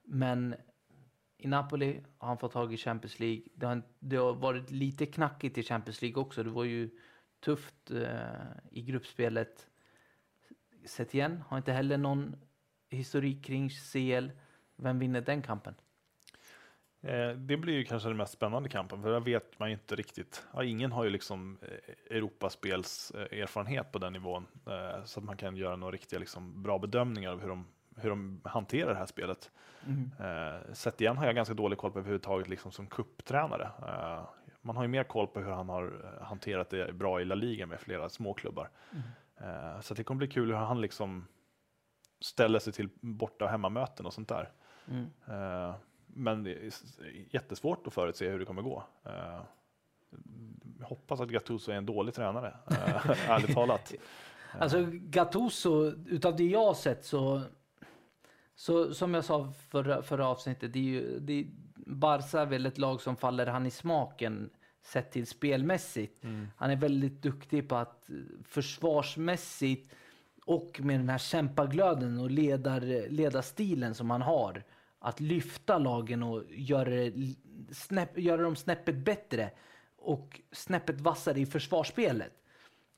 [0.02, 0.54] Men
[1.38, 3.42] i Napoli har han fått tag i Champions League.
[3.54, 6.42] Det har, det har varit lite knackigt i Champions League också.
[6.42, 6.90] Det var ju
[7.40, 8.20] tufft eh,
[8.70, 9.68] i gruppspelet.
[10.86, 12.36] Sett igen, har inte heller någon
[12.90, 14.30] historik kring CL.
[14.76, 15.74] Vem vinner den kampen?
[17.06, 19.96] Eh, det blir ju kanske den mest spännande kampen, för där vet man ju inte
[19.96, 20.46] riktigt.
[20.54, 24.46] Ja, ingen har ju liksom eh, Europaspels eh, erfarenhet på den nivån,
[25.04, 28.40] så att man kan göra några riktiga liksom, bra bedömningar av hur de, hur de
[28.44, 29.50] hanterar det här spelet.
[29.86, 30.10] Mm.
[30.74, 33.70] Sett igen har jag ganska dålig koll på överhuvudtaget liksom, som kupptränare.
[34.60, 37.66] Man har ju mer koll på hur han har hanterat det bra i La Liga
[37.66, 38.70] med flera småklubbar.
[38.92, 39.02] Mm.
[39.82, 41.26] Så det kommer bli kul hur han liksom
[42.20, 44.52] ställer sig till borta och hemmamöten och sånt där.
[44.88, 45.10] Mm
[46.16, 46.72] men det är
[47.30, 48.84] jättesvårt att förutse hur det kommer gå.
[49.06, 49.42] Uh,
[50.82, 52.54] hoppas att Gattuso är en dålig tränare,
[53.28, 53.94] ärligt talat.
[54.58, 57.42] Alltså Gattuso, utav det jag har sett så,
[58.54, 61.46] så som jag sa förra, förra avsnittet, det är ju, det,
[61.76, 64.50] Barca är väl ett lag som faller han i smaken
[64.86, 66.24] sett till spelmässigt.
[66.24, 66.48] Mm.
[66.56, 68.10] Han är väldigt duktig på att
[68.44, 69.94] försvarsmässigt
[70.44, 74.62] och med den här kämpaglöden och ledar, ledarstilen som han har
[74.98, 77.12] att lyfta lagen och göra,
[77.70, 79.50] snäpp, göra dem snäppet bättre
[79.96, 82.32] och snäppet vassare i försvarsspelet.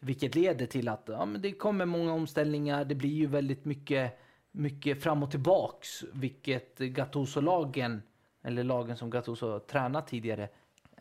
[0.01, 2.85] Vilket leder till att ja, men det kommer många omställningar.
[2.85, 4.19] Det blir ju väldigt mycket,
[4.51, 8.03] mycket fram och tillbaks, vilket Gattuso-lagen,
[8.43, 10.49] eller lagen som Gattuso tränat tidigare,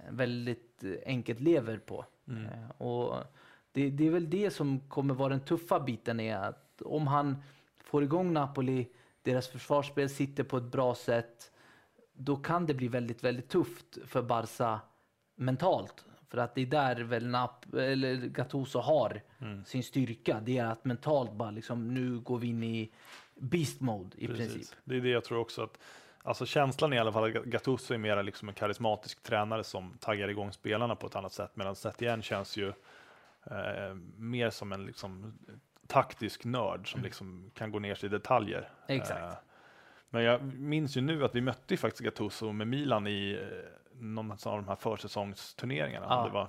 [0.10, 2.05] väldigt enkelt lever på.
[2.27, 2.45] Mm.
[2.45, 3.23] Eh, och
[3.71, 7.43] det, det, är väl det som kommer vara den tuffa biten är att om han
[7.77, 8.88] får igång Napoli
[9.21, 11.51] deras försvarsspel sitter på ett bra sätt,
[12.13, 14.79] då kan det bli väldigt, väldigt tufft för Barca
[15.36, 16.05] mentalt.
[16.29, 19.65] För att det är där väl Nap eller Gattuso har mm.
[19.65, 20.41] sin styrka.
[20.45, 22.91] Det är att mentalt bara liksom, nu går vi in i
[23.36, 24.53] beast mode i Precis.
[24.53, 24.75] princip.
[24.83, 25.79] Det är det jag tror också att
[26.28, 30.28] Alltså känslan i alla fall att Gattuso är mer liksom en karismatisk tränare som taggar
[30.28, 31.52] igång spelarna på ett annat sätt.
[31.54, 32.68] Medan Setien känns ju
[33.52, 35.40] eh, mer som en liksom,
[35.88, 37.06] taktisk nörd som mm.
[37.06, 38.70] liksom kan gå ner sig i detaljer.
[38.88, 39.22] Exakt.
[39.22, 39.34] Uh,
[40.10, 43.42] men jag minns ju nu att vi mötte faktiskt Gattuso med Milan i uh,
[43.94, 46.06] någon av de här försäsongsturneringarna.
[46.10, 46.26] Ah.
[46.26, 46.48] Det var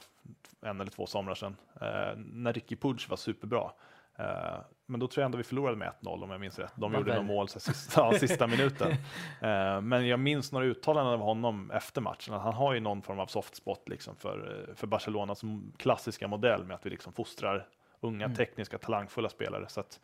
[0.61, 1.57] en eller två somrar sedan.
[1.83, 3.71] Uh, när Ricky Pudge var superbra.
[4.21, 6.73] Uh, men då tror jag ändå vi förlorade med 1-0 om jag minns rätt.
[6.75, 8.91] De gjorde några mål så sista, ja, sista minuten.
[8.91, 12.35] Uh, men jag minns några uttalanden av honom efter matchen.
[12.35, 15.43] Att han har ju någon form av soft spot liksom för, för Barcelonas
[15.77, 17.67] klassiska modell med att vi liksom fostrar
[18.01, 18.37] unga, mm.
[18.37, 19.69] tekniska, talangfulla spelare.
[19.69, 20.01] Så att,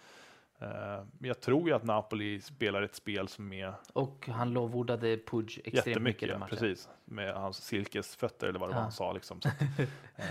[0.58, 3.74] eh, jag tror ju att Napoli spelar ett spel som är...
[3.92, 6.88] Och han lovordade Pudge extremt mycket ja, precis.
[7.04, 8.76] Med hans silkesfötter eller vad det ja.
[8.76, 9.12] var han sa.
[9.12, 9.40] Liksom.
[9.40, 9.48] Så,
[10.16, 10.26] eh,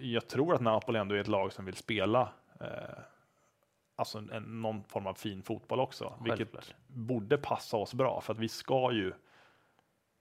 [0.00, 2.66] jag tror att Napoli ändå är ett lag som vill spela eh,
[3.96, 6.40] alltså en, en, någon form av fin fotboll också, Självklart.
[6.40, 9.12] vilket borde passa oss bra för att vi ska ju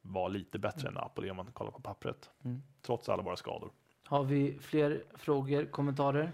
[0.02, 2.30] var lite bättre än Napoli om man kollar på pappret.
[2.44, 2.64] Mm.
[2.82, 3.72] Trots alla våra skador.
[4.06, 6.32] Har vi fler frågor, kommentarer?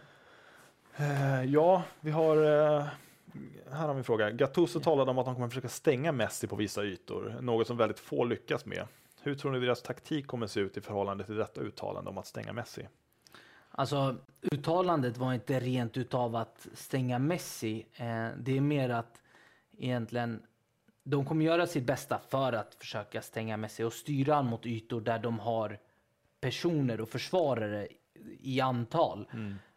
[0.95, 2.37] Eh, ja, vi har...
[2.37, 2.85] Eh,
[3.71, 4.31] här har vi en fråga.
[4.31, 7.99] Gattuso talade om att de kommer försöka stänga Messi på vissa ytor, något som väldigt
[7.99, 8.87] få lyckas med.
[9.21, 12.27] Hur tror ni deras taktik kommer se ut i förhållande till detta uttalande om att
[12.27, 12.87] stänga Messi?
[13.71, 17.85] Alltså, uttalandet var inte rent utav att stänga Messi.
[17.93, 19.21] Eh, det är mer att
[19.77, 20.41] egentligen
[21.03, 25.01] de kommer göra sitt bästa för att försöka stänga Messi och styra han mot ytor
[25.01, 25.79] där de har
[26.39, 27.87] personer och försvarare
[28.39, 29.27] i antal.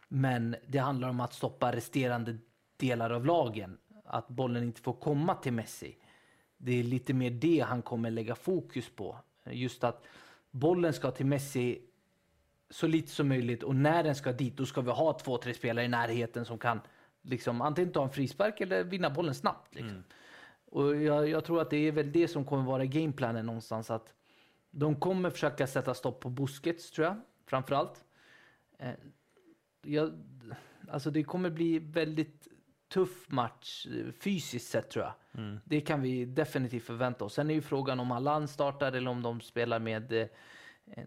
[0.07, 2.37] Men det handlar om att stoppa resterande
[2.77, 3.77] delar av lagen.
[4.05, 5.97] Att bollen inte får komma till Messi.
[6.57, 9.17] Det är lite mer det han kommer lägga fokus på.
[9.51, 10.05] Just att
[10.51, 11.81] bollen ska till Messi
[12.69, 15.53] så lite som möjligt och när den ska dit då ska vi ha två, tre
[15.53, 16.81] spelare i närheten som kan
[17.21, 19.75] liksom antingen ta en frispark eller vinna bollen snabbt.
[19.75, 20.03] Liksom.
[20.65, 23.91] Och jag, jag tror att det är väl det som kommer vara gameplanen någonstans.
[23.91, 24.13] Att
[24.71, 28.03] de kommer försöka sätta stopp på Busquets tror jag, framförallt.
[28.79, 28.93] Eh,
[29.81, 30.11] jag,
[30.89, 32.47] alltså det kommer bli väldigt
[32.87, 35.13] tuff match eh, fysiskt sett tror jag.
[35.65, 37.33] Det kan vi definitivt förvänta oss.
[37.33, 40.27] Sen är ju frågan om Allan startar eller om de spelar med eh,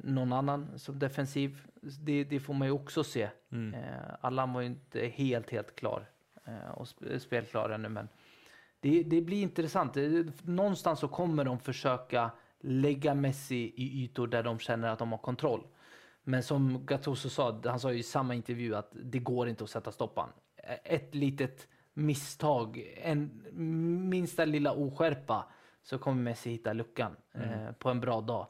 [0.00, 1.66] någon annan som defensiv.
[2.00, 3.22] Det, det får man ju också se.
[3.74, 6.10] Eh, Allan var ju inte helt, helt klar
[6.44, 8.08] eh, och sp- spelklar ännu, men
[8.80, 9.94] det, det blir intressant.
[9.94, 15.10] Det- Någonstans så kommer de försöka lägga Messi i ytor där de känner att de
[15.12, 15.66] har kontroll.
[16.24, 19.70] Men som Gattuso sa, han sa ju i samma intervju att det går inte att
[19.70, 20.28] sätta stoppan.
[20.84, 23.42] Ett litet misstag, en
[24.08, 25.46] minsta lilla oskärpa
[25.82, 28.46] så kommer Messi hitta luckan eh, på en bra dag.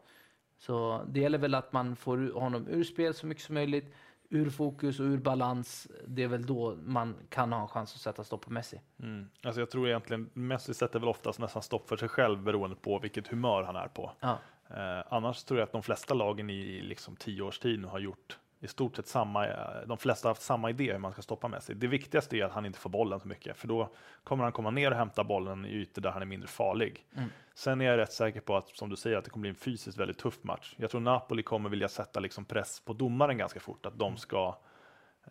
[0.59, 3.94] Så det gäller väl att man får honom ur spel så mycket som möjligt,
[4.31, 5.88] ur fokus och ur balans.
[6.07, 8.81] Det är väl då man kan ha en chans att sätta stopp på Messi.
[9.03, 9.29] Mm.
[9.42, 12.99] Alltså jag tror egentligen Messi sätter väl oftast nästan stopp för sig själv beroende på
[12.99, 14.12] vilket humör han är på.
[14.21, 14.38] Ja,
[14.71, 17.99] Eh, annars tror jag att de flesta lagen i liksom tio års tid nu har
[17.99, 19.47] gjort i stort sett samma,
[19.87, 21.75] de flesta har haft samma idé hur man ska stoppa Messi.
[21.75, 23.90] Det viktigaste är att han inte får bollen så mycket, för då
[24.25, 27.07] kommer han komma ner och hämta bollen i ytor där han är mindre farlig.
[27.16, 27.29] Mm.
[27.55, 29.55] Sen är jag rätt säker på att, som du säger, att det kommer bli en
[29.55, 30.75] fysiskt väldigt tuff match.
[30.77, 34.59] Jag tror Napoli kommer vilja sätta liksom press på domaren ganska fort, att de ska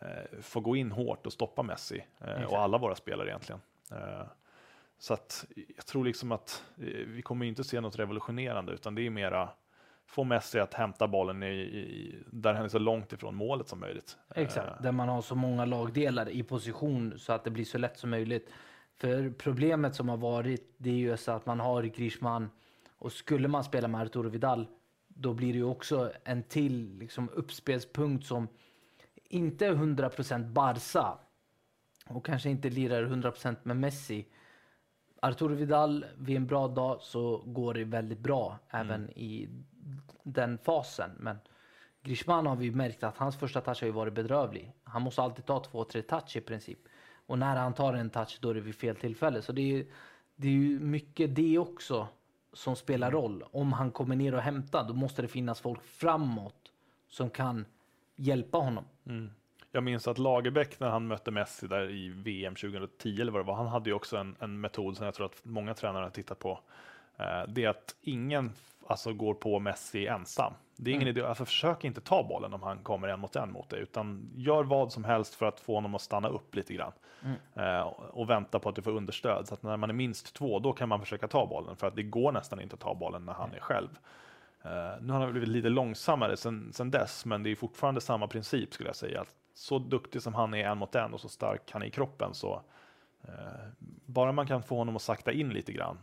[0.01, 3.61] eh, få gå in hårt och stoppa Messi eh, och alla våra spelare egentligen.
[3.91, 4.27] Eh,
[4.99, 9.05] så att jag tror liksom att eh, vi kommer inte se något revolutionerande, utan det
[9.05, 9.49] är mera
[10.07, 13.79] få Messi att hämta bollen i, i, där han är så långt ifrån målet som
[13.79, 14.17] möjligt.
[14.35, 14.67] exakt.
[14.67, 17.97] Eh, Där man har så många lagdelar i position så att det blir så lätt
[17.99, 18.49] som möjligt.
[18.95, 22.49] För problemet som har varit, det är ju så att man har Griezmann
[22.97, 24.67] och skulle man spela med Arturo Vidal,
[25.07, 28.47] då blir det ju också en till liksom, uppspelspunkt som
[29.29, 31.17] inte är 100% Barca
[32.09, 34.25] och kanske inte lirar 100% med Messi.
[35.21, 39.49] Arturo Vidal, vid en bra dag så går det väldigt bra även i
[40.23, 41.11] den fasen.
[41.19, 41.37] Men
[42.03, 44.73] Griezmann har vi märkt att hans första touch har varit bedrövlig.
[44.83, 46.79] Han måste alltid ta två, tre touch i princip.
[47.25, 49.41] Och när han tar en touch då är det vid fel tillfälle.
[49.41, 49.91] Så det är, ju-
[50.35, 52.07] det är ju mycket det också
[52.53, 53.43] som spelar roll.
[53.51, 56.71] Om han kommer ner och hämtar då måste det finnas folk framåt
[57.07, 57.65] som kan
[58.15, 58.85] hjälpa honom.
[59.05, 59.29] Mm.
[59.71, 63.47] Jag minns att Lagerbäck när han mötte Messi där i VM 2010 eller vad det
[63.47, 66.09] var, han hade ju också en, en metod som jag tror att många tränare har
[66.09, 66.59] tittat på.
[67.17, 68.51] Eh, det är att ingen
[68.87, 70.53] alltså, går på Messi ensam.
[70.75, 73.51] Det är ingen idé, alltså försök inte ta bollen om han kommer en mot en
[73.51, 76.73] mot dig, utan gör vad som helst för att få honom att stanna upp lite
[76.73, 76.91] grann.
[77.55, 79.47] Eh, och vänta på att du får understöd.
[79.47, 81.95] Så att när man är minst två, då kan man försöka ta bollen, för att
[81.95, 83.89] det går nästan inte att ta bollen när han är själv.
[84.63, 88.27] Eh, nu har han blivit lite långsammare sen, sen dess, men det är fortfarande samma
[88.27, 89.21] princip skulle jag säga.
[89.21, 91.91] Att så duktig som han är en mot en och så stark han är i
[91.91, 92.61] kroppen så
[93.23, 93.31] eh,
[94.05, 95.97] bara man kan få honom att sakta in lite grann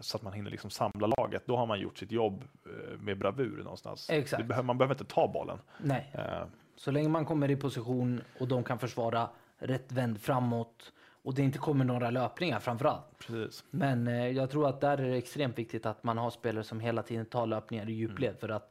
[0.00, 3.18] så att man hinner liksom samla laget, då har man gjort sitt jobb eh, med
[3.18, 4.10] bravur någonstans.
[4.10, 4.46] Exakt.
[4.46, 5.58] Behöver, man behöver inte ta bollen.
[5.78, 6.46] Nej, Eh,
[6.76, 11.42] så länge man kommer i position och de kan försvara rätt vänd framåt och det
[11.42, 13.18] inte kommer några löpningar framför allt.
[13.18, 13.64] precis.
[13.70, 16.80] Men eh, jag tror att där är det extremt viktigt att man har spelare som
[16.80, 18.70] hela tiden tar löpningar i djupled för att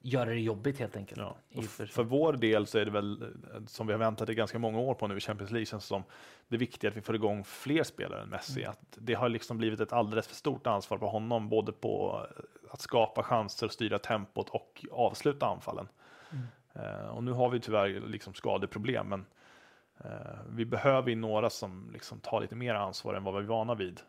[0.00, 1.20] göra det jobbigt helt enkelt.
[1.20, 1.62] Ja.
[1.62, 3.28] För- för vår del så är det väl, eh,
[3.66, 6.02] som vi har väntat i ganska många år på nu i Champions League, känns som
[6.48, 8.60] det är viktigt att vi får igång fler spelare än Messi.
[8.60, 8.70] Mm.
[8.70, 12.44] Att det har liksom blivit ett alldeles för stort ansvar på honom, både på eh,
[12.72, 15.88] att skapa chanser, styra tempot och avsluta anfallen.
[16.32, 16.44] Mm.
[17.00, 19.26] Eh, och nu har vi tyvärr liksom skadeproblem, men
[20.48, 23.74] vi behöver ju några som liksom tar lite mer ansvar än vad vi är vana
[23.74, 24.00] vid.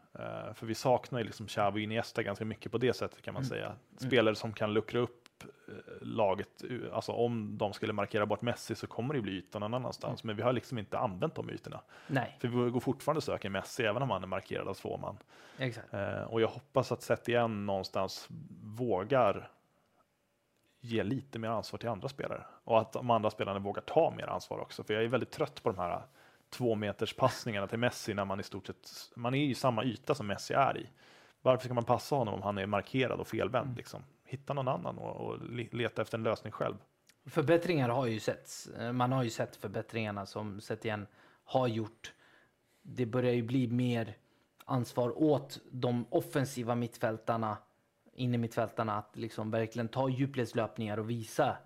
[0.53, 3.43] För vi saknar ju liksom Xavi och Iniesta ganska mycket på det sättet kan man
[3.43, 3.49] Mm.
[3.49, 3.73] säga.
[3.97, 5.18] Spelare som kan luckra upp
[6.01, 6.63] laget.
[6.93, 10.23] Alltså om de skulle markera bort Messi så kommer det bli ytor någon annanstans.
[10.23, 11.81] Men vi har liksom inte använt de ytorna.
[12.07, 14.97] Nej, För vi går fortfarande och söker Messi även om han är markerad av två
[14.97, 15.17] man.
[15.57, 15.93] exakt.
[15.93, 18.27] Eh, och jag hoppas att Sett igen någonstans
[18.63, 19.51] vågar
[20.81, 22.45] ge lite mer ansvar till andra spelare.
[22.63, 24.83] Och att de andra spelarna vågar ta mer ansvar också.
[24.83, 26.01] För jag är väldigt trött på de här
[26.49, 30.15] två meters passningarna till Messi när man i stort sett, man är i samma yta
[30.15, 30.89] som Messi är i.
[31.41, 33.77] Varför ska man passa honom om han är markerad och felvänd?
[33.77, 34.03] Liksom?
[34.29, 36.75] Hitta någon annan och, och le- leta efter en lösning själv.
[37.25, 38.67] Förbättringar har ju setts.
[38.67, 41.07] Eh, Man har ju sett förbättringarna som Setien
[41.43, 42.13] har gjort.
[42.81, 44.17] Det börjar ju bli mer
[44.65, 47.57] ansvar åt de offensiva mittfältarna,
[48.13, 51.57] inne mittfältarna att liksom verkligen ta djupledslöpningar och visa.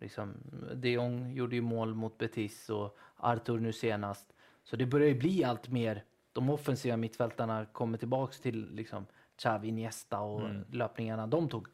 [0.00, 0.34] Liksom,
[0.74, 4.32] de Jong gjorde ju mål mot Betis och Arthur nu senast.
[4.64, 6.04] Så det börjar ju bli allt mer.
[6.32, 11.66] De offensiva mittfältarna kommer tillbaks till liksom Xavi, Iniesta och löpningarna de tog.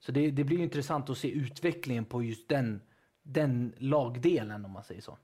[0.00, 2.80] Så det, det blir intressant att se utvecklingen på just den,
[3.22, 5.18] den lagdelen om man säger så.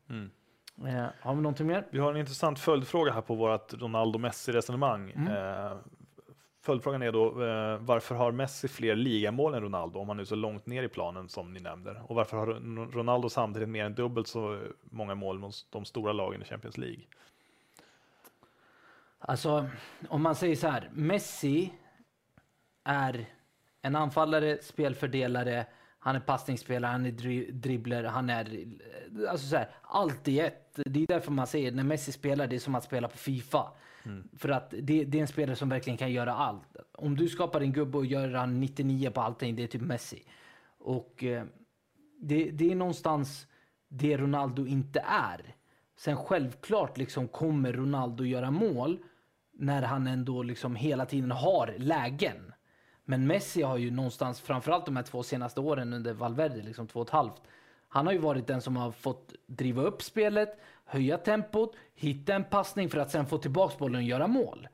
[0.87, 1.87] Eh, har vi någonting mer?
[1.91, 5.11] Vi har en intressant följdfråga här på vårt Ronaldo-Messi-resonemang.
[5.11, 5.77] Eh,
[6.63, 10.35] följdfrågan är då, eh, varför har Messi fler ligamål än Ronaldo om han är så
[10.35, 12.03] långt ner i planen som ni nämnde?
[12.07, 16.13] Och varför har Ron- Ronaldo samtidigt mer än dubbelt så många mål mot de stora
[16.13, 17.03] lagen i Champions League?
[19.19, 19.69] Alltså,
[20.09, 20.91] om man säger så här.
[20.93, 21.73] Messi
[22.85, 23.27] är
[23.83, 25.66] en anfallare, spelfördelare,
[25.99, 28.66] han är passningsspelare, han är dri- dribbler, han är...
[29.29, 30.79] Alltså så här, allt i ett.
[30.87, 33.73] Det är därför man säger när Messi spelar, det är som att spela på Fifa.
[34.37, 36.77] För att det, det är en spelare som verkligen kan göra allt.
[36.92, 40.23] Om du skapar en gubbe och gör han 99 på allting, det är typ Messi.
[40.79, 41.45] Och eh,
[42.21, 43.47] det, det är någonstans
[43.88, 45.55] det Ronaldo inte är.
[45.97, 48.99] Sen självklart liksom kommer Ronaldo göra mål
[49.53, 52.52] när han ändå liksom hela tiden har lägen.
[53.05, 57.01] Men Messi har ju någonstans, framförallt de här två senaste åren under Valverde, liksom två
[57.01, 57.43] och ett halvt.
[57.88, 62.45] Han har ju varit den som har fått driva upp spelet, höja tempot, hitta en
[62.45, 64.69] passning för att sen få tillbaks bollen och göra mål.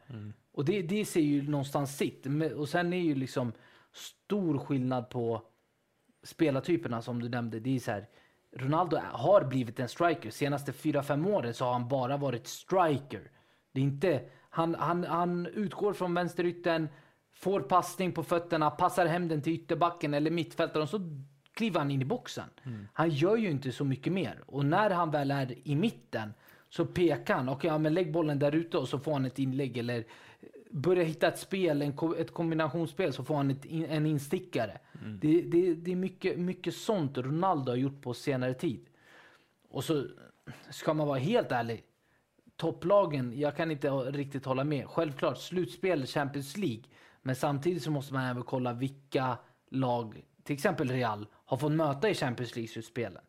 [0.53, 2.27] Och det, det ser ju någonstans sitt.
[2.57, 3.53] Och sen är ju liksom
[3.93, 5.43] stor skillnad på
[6.23, 7.61] spelartyperna som du nämnde.
[7.61, 8.07] Det är så här,
[8.57, 10.31] Ronaldo har blivit en striker.
[10.31, 13.31] Senaste 4-5 åren så har han bara varit striker.
[13.73, 16.89] Det är inte, han, han, han utgår från vänsterytten,
[17.39, 21.01] får passning på fötterna, passar hem den till ytterbacken eller mittfältaren så
[21.53, 22.45] kliver han in i boxen.
[22.93, 24.43] Han gör ju inte så mycket mer.
[24.47, 26.35] Och när han väl är i mitten
[26.69, 27.49] så pekar han.
[27.49, 29.79] Okej, ja, men lägg bollen där ute och så får han ett inlägg.
[29.79, 30.05] Eller
[30.71, 34.79] börja hitta ett spel, en, ett kombinationsspel så får han ett, en instickare.
[35.21, 38.87] Det, det, det är mycket, mycket sånt Ronaldo har gjort på senare tid.
[39.71, 40.07] Och så
[40.71, 41.85] ska man vara helt ärlig.
[42.57, 44.87] Topplagen, jag kan inte riktigt hålla med.
[44.87, 46.83] Självklart, slutspel Champions League.
[47.29, 49.39] Men samtidigt så måste man även kolla vilka
[49.71, 53.23] lag, till exempel Real, har fått möta i Champions League-slutspelen.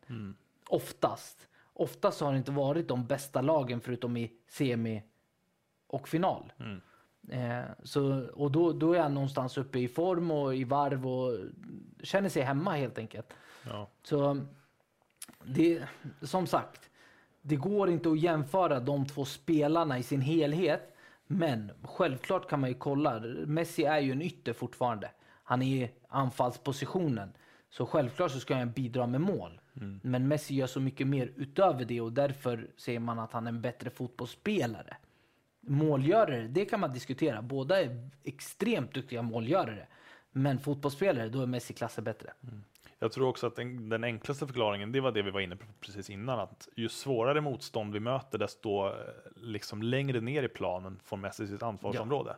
[0.68, 1.48] Oftast.
[1.72, 5.02] Oftast har det inte varit de bästa lagen förutom i semi
[5.86, 6.52] och final.
[7.28, 11.38] Eh, så, och då, då är han någonstans uppe i form och i varv och
[12.02, 13.32] känner sig hemma helt enkelt.
[13.68, 13.88] Ja.
[14.02, 14.46] Så
[15.44, 15.82] det,
[16.22, 16.90] som sagt,
[17.42, 20.96] det går inte att jämföra de två spelarna i sin helhet.
[21.32, 23.20] Men självklart kan man ju kolla.
[23.46, 25.10] Messi är ju en ytter fortfarande.
[25.44, 27.32] Han är i anfallspositionen.
[27.70, 29.60] Så självklart så ska han bidra med mål.
[30.02, 33.48] Men Messi gör så mycket mer utöver det och därför säger man att han är
[33.48, 34.96] en bättre fotbollsspelare.
[35.60, 37.42] Målgörare, det kan man diskutera.
[37.42, 39.86] Båda är extremt duktiga målgörare.
[40.32, 42.32] Men fotbollsspelare, då är Messi klasser bättre.
[43.02, 45.66] Jag tror också att den, den enklaste förklaringen, det var det vi var inne på
[45.80, 48.92] precis innan, att ju svårare motstånd vi möter, desto eh,
[49.36, 52.36] liksom längre ner i planen får Messi sitt ansvarsområde.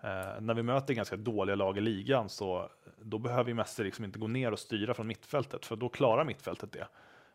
[0.00, 4.18] Eh, när vi möter ganska dåliga lag i ligan så då behöver Messi liksom inte
[4.18, 6.88] gå ner och styra från mittfältet, för då klarar mittfältet det.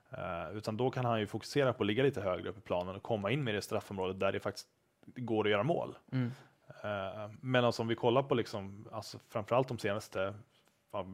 [0.10, 2.95] Eh, utan då kan han ju fokusera på att ligga lite högre upp i planen
[2.95, 4.67] och komma in med det straffområdet där det faktiskt
[5.05, 5.97] går att göra mål.
[6.12, 6.31] Mm.
[6.84, 10.34] Eh, Men alltså om vi kollar på liksom, alltså framförallt de senaste
[10.91, 11.05] ja,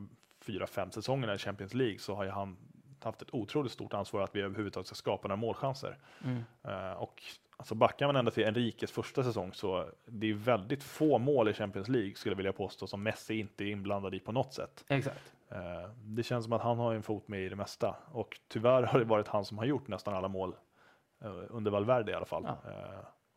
[0.47, 2.57] fyra, fem säsongerna i Champions League så har ju han
[3.03, 5.97] haft ett otroligt stort ansvar att vi överhuvudtaget ska skapa några målchanser.
[6.23, 6.43] Mm.
[6.63, 7.23] Eh, Och
[7.57, 11.53] alltså backar man ända till Enriques första säsong så det är väldigt få mål i
[11.53, 14.85] Champions League skulle jag vilja påstå som Messi inte är inblandad i på något sätt.
[14.89, 15.33] Exakt.
[15.49, 18.83] Eh, Det känns som att han har en fot med i det mesta och tyvärr
[18.83, 20.55] har det varit han som har gjort nästan alla mål
[21.21, 22.43] eh, under Valverde i alla fall.
[22.63, 22.71] Ja.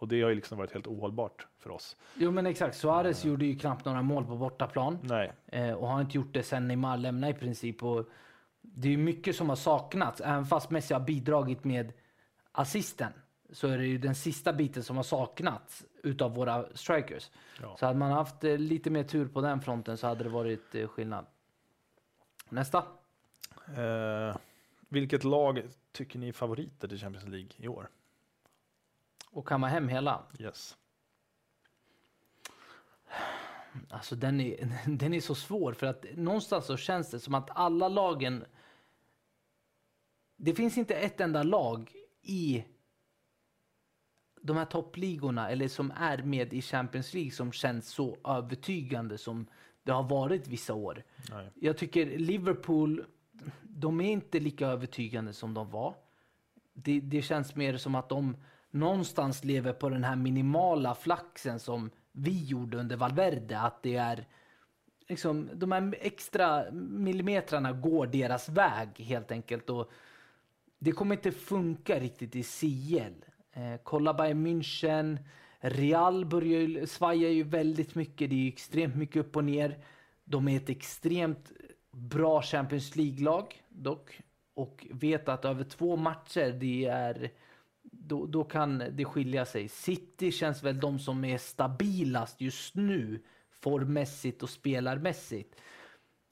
[0.00, 1.96] Och det har ju liksom varit helt ohållbart för oss.
[2.14, 4.98] Jo men exakt, Suarez gjorde ju knappt några mål på bortaplan.
[5.02, 7.82] Nej, Eh, och har inte gjort det sen Neymar lämnade i princip.
[7.82, 8.08] Och
[8.60, 10.20] det är mycket som har saknats.
[10.20, 11.92] Även fast Messi har bidragit med
[12.52, 13.12] assisten
[13.52, 17.30] så är det ju den sista biten som har saknats utav våra strikers.
[17.62, 17.76] Ja.
[17.78, 20.90] Så hade man haft eh, lite mer tur på den fronten så hade det varit
[20.90, 21.26] skillnad.
[22.48, 22.78] Nästa.
[23.76, 24.36] Eh,
[24.88, 27.88] vilket lag tycker ni är favoriter till Champions League i år?
[29.30, 30.22] Och kamma hem hela.
[30.38, 30.76] Yes.
[33.88, 37.50] Alltså den är, den är så svår för att någonstans så känns det som att
[37.54, 38.44] alla lagen...
[40.36, 42.64] Det finns inte ett enda lag i
[44.40, 49.46] de här toppligorna eller som är med i Champions League som känns så övertygande som
[49.82, 51.04] det har varit vissa år.
[51.30, 51.50] Nej.
[51.54, 53.04] Jag tycker Liverpool,
[53.62, 55.94] de är inte lika övertygande som de var.
[56.72, 58.36] Det, det känns mer som att de
[58.70, 63.60] någonstans lever på den här minimala flaxen som vi gjorde under Valverde.
[63.60, 64.26] Att det är
[65.08, 69.70] liksom, de här extra millimetrarna går deras väg helt enkelt.
[69.70, 69.90] Och
[70.78, 73.24] det kommer inte funka riktigt i CL.
[73.52, 75.18] Eh, kolla Bayern München.
[75.60, 78.30] Real börjar ju, svajar ju väldigt mycket.
[78.30, 79.78] Det är ju extremt mycket upp och ner.
[80.24, 81.52] De är ett extremt
[81.92, 84.20] bra Champions League-lag dock.
[84.54, 87.30] Och vet att över två matcher, det är,
[88.02, 89.68] då, då kan det skilja sig.
[89.68, 93.22] City känns väl de som är stabilast just nu.
[93.50, 95.60] Formmässigt och spelarmässigt.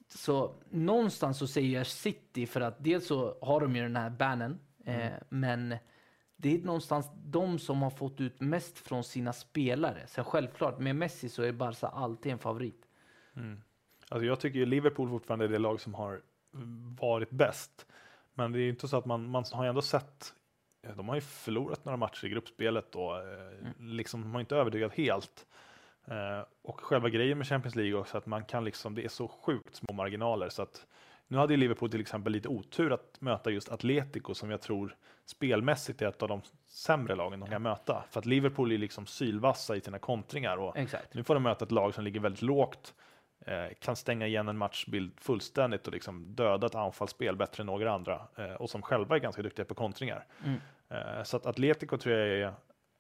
[0.09, 4.11] Så någonstans så säger jag City för att dels så har de ju den här
[4.11, 4.59] bannen.
[4.85, 5.75] Eh, men
[6.37, 10.07] det är någonstans de som har fått ut mest från sina spelare.
[10.07, 12.87] Sen självklart, med Messi så är Barca alltid en favorit.
[14.09, 16.23] Alltså jag tycker ju Liverpool fortfarande är det lag som har
[17.01, 17.87] varit bäst.
[18.35, 20.35] Men det är ju inte så att man, man har ju ändå sett,
[20.97, 24.95] de har ju förlorat några matcher i gruppspelet och eh, liksom, de har inte övertygat
[24.95, 25.47] helt.
[26.07, 29.29] Eh, och själva grejen med Champions League också att man kan liksom, det är så
[29.29, 30.87] sjukt små marginaler så att
[31.29, 36.03] nu hade Liverpool till exempel lite otur att möta just Atletico som jag tror spelmässigt
[36.03, 38.05] är ett av de sämre lagen de kan möta.
[38.11, 41.15] För att Liverpool är liksom sylvassa i sina kontringar och Exakt.
[41.15, 43.08] nu får de möta ett lag som ligger väldigt lågt, eh,
[43.79, 48.29] kan stänga igen en matchbild fullständigt och liksom döda ett anfallsspel bättre än några andra
[48.37, 50.27] eh, och som själva är ganska duktiga på kontringar.
[50.45, 50.61] Mm.
[50.89, 52.55] Eh, så att Atletico tror jag är,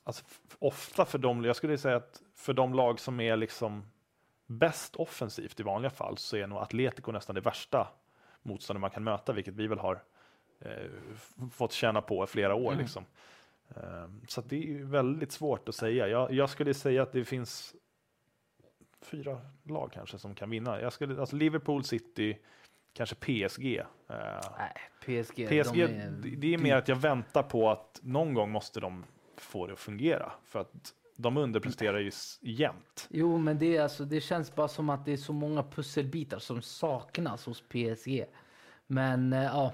[0.04, 0.24] alltså,
[0.58, 3.90] ofta för de, jag skulle säga att för de lag som är liksom
[4.46, 7.88] bäst offensivt i vanliga fall så är nog Atletico nästan det värsta
[8.42, 10.02] motståndet man kan möta, vilket vi väl har
[10.60, 10.90] eh,
[11.52, 12.72] fått känna på i flera år.
[12.72, 12.78] Mm.
[12.78, 13.04] Liksom.
[13.76, 16.08] Eh, så det är ju väldigt svårt att säga.
[16.08, 17.74] Jag, jag skulle säga att det finns
[19.02, 20.80] fyra lag kanske som kan vinna.
[20.80, 22.38] Jag skulle, alltså Liverpool, City,
[22.92, 23.76] kanske PSG.
[23.76, 23.84] Eh,
[24.58, 24.74] Nej,
[25.22, 25.46] PSG.
[25.48, 29.04] PSG, de är, det- är mer att jag väntar på att någon gång måste de
[29.36, 30.32] få det att fungera.
[30.44, 33.06] För att de underpresterar ju jämt.
[33.10, 36.38] Jo, men det, är alltså, det känns bara som att det är så många pusselbitar
[36.38, 38.24] som saknas hos PSG.
[38.86, 39.72] Men eh, ja.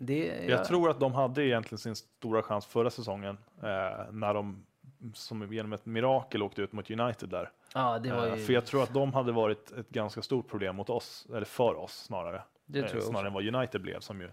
[0.00, 4.66] Det, Jag tror att de hade egentligen sin stora chans förra säsongen eh, när de
[5.14, 7.50] som genom ett mirakel åkte ut mot United där.
[7.74, 10.48] Ja, det var Eh, ju, För jag tror att de hade varit ett ganska stort
[10.48, 12.42] problem mot oss, eller för oss snarare.
[12.66, 13.38] det Eh, tror jag snarare också.
[13.38, 14.30] än vad United blev som ju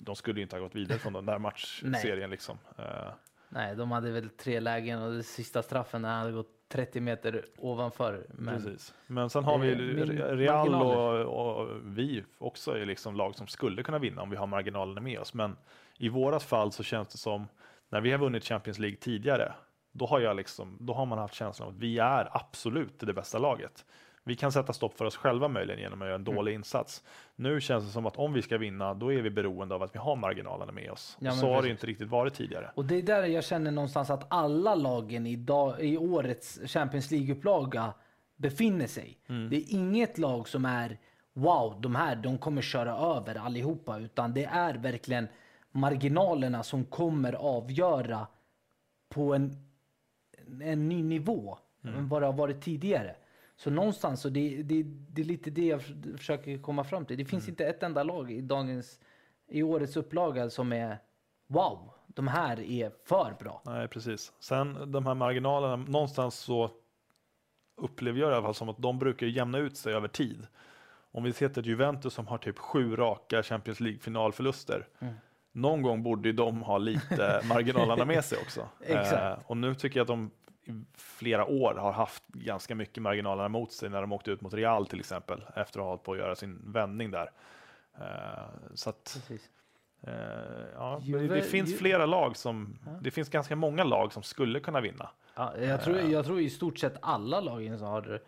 [0.00, 2.58] de skulle ju inte ha gått vidare från den där matchserien liksom.
[2.78, 2.84] Eh,
[3.48, 7.00] Nej, de hade väl tre lägen och det sista straffen när han hade gått 30
[7.00, 8.26] meter ovanför.
[8.28, 8.94] Men Precis.
[9.06, 13.98] Men sen har vi Real och, och vi också är liksom lag som skulle kunna
[13.98, 15.34] vinna om vi har marginalerna med oss.
[15.34, 15.56] Men
[15.98, 17.48] i vårat fall så känns det som
[17.88, 19.52] när vi har vunnit Champions League tidigare,
[19.98, 23.12] då har, jag liksom, då har man haft känslan av att vi är absolut det
[23.14, 23.84] bästa laget.
[24.24, 26.34] Vi kan sätta stopp för oss själva möjligen genom att göra en Mm.
[26.34, 27.04] dålig insats.
[27.36, 29.94] Nu känns det som att om vi ska vinna, då är vi beroende av att
[29.94, 31.16] vi har marginalerna med oss.
[31.20, 31.70] Ja, så har det precis.
[31.70, 32.70] inte riktigt varit tidigare.
[32.74, 37.10] Och det är där jag känner någonstans att alla lagen i, dag, i årets Champions
[37.10, 37.92] League-upplaga
[38.36, 39.18] befinner sig.
[39.50, 40.98] Det är inget lag som är
[41.32, 43.98] wow, de här de kommer köra över allihopa.
[43.98, 45.28] Utan det är verkligen
[45.72, 48.26] marginalerna som kommer avgöra
[49.08, 49.67] på en,
[50.62, 53.16] en ny nivå än vad det har varit tidigare.
[53.56, 57.18] Så någonstans, och det, det, det är lite det jag för- försöker komma fram till.
[57.18, 59.00] Det finns inte ett enda lag i dagens,
[59.48, 60.98] i årets upplaga som är
[61.46, 63.62] wow, de här är för bra.
[63.64, 64.32] Nej, precis.
[64.40, 66.70] Sen de här marginalerna, någonstans så
[67.76, 70.46] upplever jag i alla fall som att de brukar jämna ut sig över tid.
[71.10, 74.86] Om vi ser till Juventus som har typ sju raka Champions League-finalförluster.
[74.98, 75.14] Mm.
[75.52, 78.68] Någon gång borde ju de ha lite marginalerna med sig också.
[78.80, 80.30] Eh, och nu tycker jag att de
[80.96, 84.86] flera år har haft ganska mycket marginalerna mot sig när de åkte ut mot Real
[84.86, 87.30] till exempel efter att ha hållit på att göra sin vändning där.
[88.00, 88.44] Eh,
[88.74, 89.30] så att.
[90.02, 90.12] Eh,
[90.74, 94.80] ja, Juve- det finns flera lag som, det finns ganska många lag som skulle kunna
[94.80, 95.10] vinna.
[95.34, 98.22] Ja, jag, tror, jag tror i stort sett alla lagen som har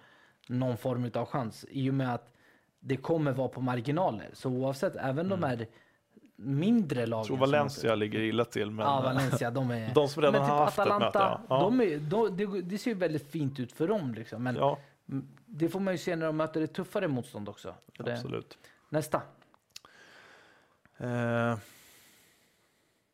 [0.49, 2.32] någon form av chans i och med att
[2.80, 4.30] det kommer vara på marginaler.
[4.32, 5.66] Så oavsett, även de här
[6.41, 7.18] mindre lagen.
[7.18, 9.91] Jag tror Valencia ligger illa till, men Ja, Valencia, de är...
[9.95, 11.41] de som redan men typ har haft ett Atalanta, möte.
[11.49, 11.61] Ja.
[11.61, 14.14] De är, de, det, det ser ju väldigt fint ut för dem.
[14.14, 14.43] Liksom.
[14.43, 14.78] Men ja,
[15.47, 17.74] det får man ju se när de möter ett tuffare motstånd också.
[17.99, 18.59] Det, absolut.
[18.88, 19.22] Nästa.
[20.97, 21.59] Eh,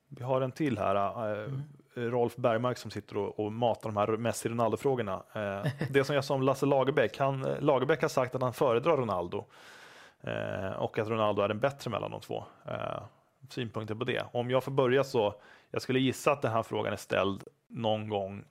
[0.09, 0.95] vi har en till här.
[1.33, 1.53] Eh,
[1.97, 2.11] Mm.
[2.11, 5.23] Rolf Bergmark som sitter och, och matar de här Messi-Ronaldo-frågorna.
[5.33, 7.19] Eh, det som jag sa om Lasse Lagerbäck.
[7.19, 9.45] Han, eh, Lagerbäck har sagt att han föredrar Ronaldo
[10.21, 12.45] eh, och att Ronaldo är den bättre mellan de två.
[12.65, 13.03] Eh,
[13.53, 14.25] synpunkter på det?
[14.33, 15.35] Om jag får börja så,
[15.71, 18.45] jag skulle gissa att den här frågan är ställd någon gång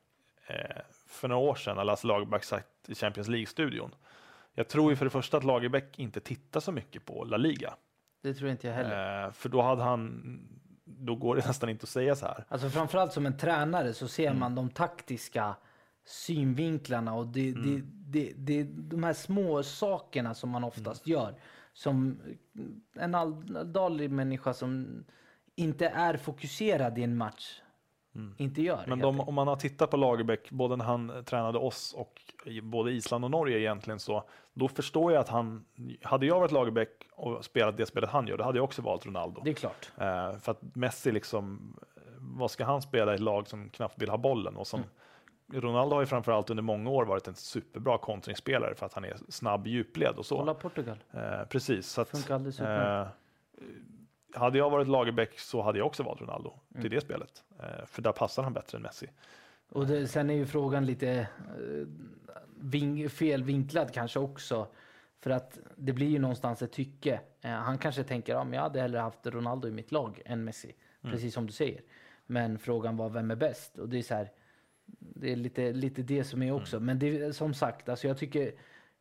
[0.47, 3.91] eh, för några år sedan när Lasse Lagerbäck sagt i Champions League-studion.
[4.53, 7.73] Jag tror ju för det första att Lagerbäck inte tittar så mycket på La Liga.
[8.23, 9.25] Det tror inte jag heller.
[9.25, 10.21] Eh, för då hade han,
[10.83, 12.45] då går det nästan inte att säga så här.
[12.47, 14.39] Alltså framförallt som en tränare så ser Mm.
[14.39, 15.55] man de taktiska
[16.05, 17.63] synvinklarna och det, Mm.
[17.65, 17.81] det,
[18.21, 21.19] det, det, de här små sakerna som man oftast Mm.
[21.19, 21.35] gör.
[21.75, 22.19] Som
[22.93, 25.03] en alldaglig människa som
[25.55, 27.61] inte är fokuserad i en match
[28.37, 28.83] inte gör.
[28.83, 28.89] Mm.
[28.89, 32.61] Men de, om man har tittat på Lagerbäck, både när han tränade oss och i
[32.61, 34.23] både Island och Norge egentligen, så
[34.53, 35.65] då förstår jag att han,
[36.01, 39.05] hade jag varit Lagerbäck och spelat det spelet han gör, då hade jag också valt
[39.05, 39.41] Ronaldo.
[39.43, 39.91] Det är klart.
[39.97, 41.75] Eh, för att Messi liksom,
[42.17, 44.57] vad ska han spela i ett lag som knappt vill ha bollen?
[44.57, 44.89] Och som, Mm.
[45.53, 49.17] Ronaldo har ju framförallt under många år varit en superbra kontringsspelare för att han är
[49.29, 50.37] snabb djupled och så.
[50.37, 50.97] Kolla Portugal.
[51.11, 51.87] Eh, precis.
[51.87, 52.29] Så att,
[52.59, 53.07] eh,
[54.35, 56.81] hade jag varit Lagerbäck så hade jag också valt Ronaldo Mm.
[56.81, 57.43] till det spelet.
[57.59, 59.09] Eh, för där passar han bättre än Messi.
[59.69, 61.87] Och det, sen är ju frågan lite eh,
[62.59, 64.67] ving, felvinklad kanske också.
[65.19, 67.19] För att det blir ju någonstans ett tycke.
[67.41, 70.43] Eh, han kanske tänker, ja men jag hade hellre haft Ronaldo i mitt lag än
[70.43, 70.75] Messi.
[71.01, 71.81] Precis som du säger.
[72.25, 73.77] Men frågan var vem är bäst?
[73.77, 74.31] Och det är så här,
[74.97, 76.79] det är lite, lite det som är också.
[76.79, 78.53] Men det som sagt, alltså jag tycker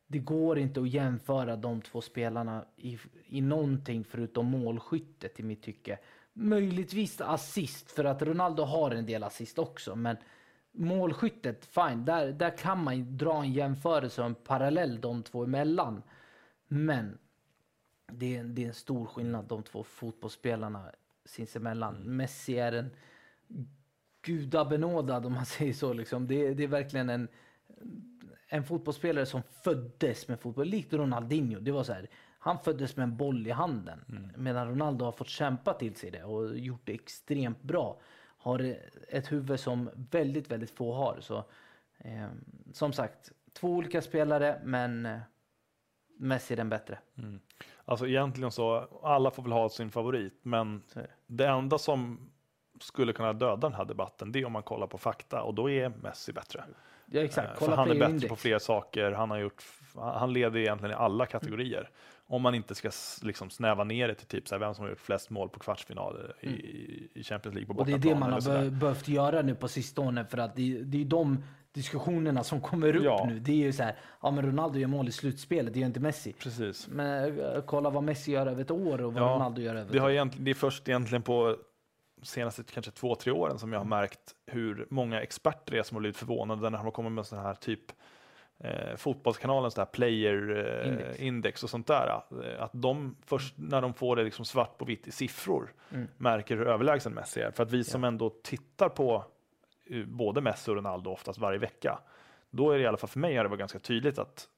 [0.07, 5.63] det går inte att jämföra de två spelarna i, i någonting förutom målskyttet i mitt
[5.63, 5.99] tycke.
[6.33, 9.95] Möjligtvis assist, för att Ronaldo har en del assist också.
[9.95, 10.17] Men
[10.71, 16.03] målskyttet, fine, där, där kan man dra en jämförelse och en parallell de två emellan.
[16.67, 17.17] Men
[18.11, 20.91] det är, det är en stor skillnad de två fotbollsspelarna
[21.25, 21.95] sinsemellan.
[21.95, 22.89] Messi är en
[24.25, 25.93] gudabenådad om man säger så.
[25.93, 26.27] Liksom.
[26.27, 27.27] Det, det är verkligen en,
[28.47, 30.67] en fotbollsspelare som föddes med fotboll.
[30.67, 31.59] Likt Ronaldinho.
[31.59, 32.09] Det var så här,
[32.39, 34.31] han föddes med en boll i handen.
[34.37, 37.99] Medan Ronaldo har fått kämpa till sig det och gjort det extremt bra.
[38.37, 38.77] Har
[39.09, 41.17] ett huvud som väldigt, väldigt få har.
[41.21, 41.37] Så,
[41.97, 42.27] eh,
[42.73, 45.19] som sagt, två olika spelare men eh,
[46.17, 46.99] Messi är den bättre.
[47.85, 50.83] Alltså egentligen så, alla får väl ha sin favorit, men
[51.27, 52.29] det enda som
[52.79, 55.69] skulle kunna döda den här debatten, det är om man kollar på fakta och då
[55.69, 56.63] är Messi bättre.
[56.67, 57.49] Ja, Eh, exakt.
[57.59, 58.29] För Kolla han är bättre index.
[58.29, 59.11] på fler saker.
[59.11, 59.63] Han, har gjort,
[59.95, 61.89] han leder egentligen i alla kategorier.
[62.27, 62.89] Om man inte ska
[63.23, 65.59] liksom snäva ner det till typ så här, vem som har gjort flest mål på
[65.59, 66.49] kvartsfinaler i,
[67.13, 67.79] i Champions League på Mm.
[67.81, 71.01] Och det är det man har behövt göra nu på sistone för att det, det
[71.01, 73.25] är de diskussionerna som kommer upp Ja.
[73.29, 73.39] nu.
[73.39, 75.99] Det är ju så här, ja men Ronaldo gör mål i slutspelet, det gör inte
[75.99, 76.33] Messi.
[76.33, 76.87] Precis.
[76.87, 79.91] Men eh, kolla vad Messi gör över ett år och vad Ja, Ronaldo gör över
[79.91, 80.29] Det, ett har år.
[80.37, 81.55] det är först egentligen på
[82.25, 85.99] senaste kanske två, tre åren som jag har märkt hur många experter är som har
[85.99, 87.81] blivit förvånade när de har kommit med sån här typ
[88.57, 90.49] eh, fotbollskanalen, sån här player
[90.83, 91.19] eh, Index.
[91.19, 91.63] index.
[91.63, 92.21] och sånt där.
[92.43, 96.07] eh, Att de först när de får det liksom svart på vitt i siffror Mm.
[96.17, 97.51] märker hur överlägsen Messi är.
[97.51, 99.25] För att vi som ändå tittar på
[99.89, 101.99] eh, både Messi och Ronaldo oftast varje vecka,
[102.49, 104.49] då är det i alla fall för mig har det varit ganska tydligt att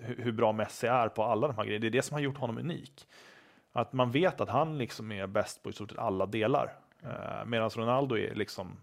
[0.00, 1.80] hur, hur bra Messi är på alla de här grejerna.
[1.80, 3.06] Det är det som har gjort honom unik.
[3.72, 6.74] Att man vet att han liksom är bäst på i stort sett alla delar.
[7.02, 8.76] Eh, Medan Ronaldo är liksom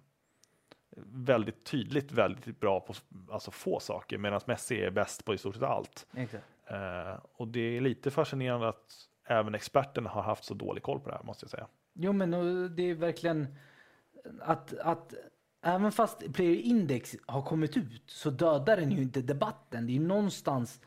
[1.11, 2.93] väldigt tydligt väldigt bra på
[3.31, 4.17] alltså få saker.
[4.17, 6.07] Medan Messi är bäst på i stort sett allt.
[6.13, 6.43] Exakt.
[6.67, 11.09] Eh, och det är lite fascinerande att även experterna har haft så dålig koll på
[11.09, 11.67] det här måste jag säga.
[11.93, 12.31] Jo men
[12.75, 13.55] det är verkligen
[14.41, 15.13] att, att
[15.61, 19.87] även fast player index har kommit ut så dödar den ju inte debatten.
[19.87, 20.81] Det är någonstans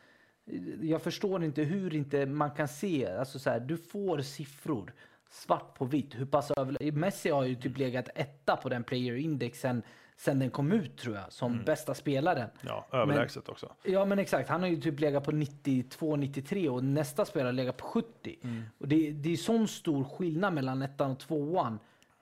[0.81, 4.93] jag förstår inte hur inte man kan se, alltså så här, du får siffror
[5.29, 6.15] svart på vitt.
[6.15, 6.91] Hur pass över...
[6.91, 9.83] Messi har ju typ legat etta på den player indexen
[10.17, 12.49] sen den kom ut tror jag, som bästa spelaren.
[12.61, 13.71] Ja, överlägset också.
[13.83, 17.77] Ja men exakt, han har ju typ legat på 92-93 och nästa spelare har legat
[17.77, 18.37] på 70.
[18.77, 21.79] Och det, det är sån stor skillnad mellan ettan och tvåan.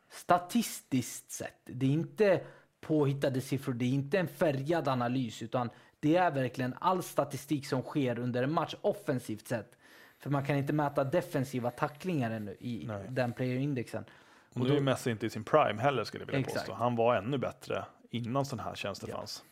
[0.10, 1.62] Statistiskt sett.
[1.66, 2.42] Det är inte
[2.82, 5.70] påhittade siffror, det är inte en färgad analys utan
[6.02, 9.78] det är verkligen all statistik som sker under en match offensivt sett.
[10.20, 13.06] För man kan inte mäta defensiva tacklingar ännu i Nej.
[13.10, 14.06] den player indexen.
[14.54, 16.58] Och nu är Messi inte i sin prime heller skulle jag vilja Exakt.
[16.60, 16.74] påstå.
[16.74, 19.16] Han var ännu bättre innan sådana här tjänster Ja.
[19.18, 19.44] fanns.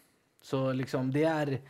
[0.42, 1.62] Så liksom det är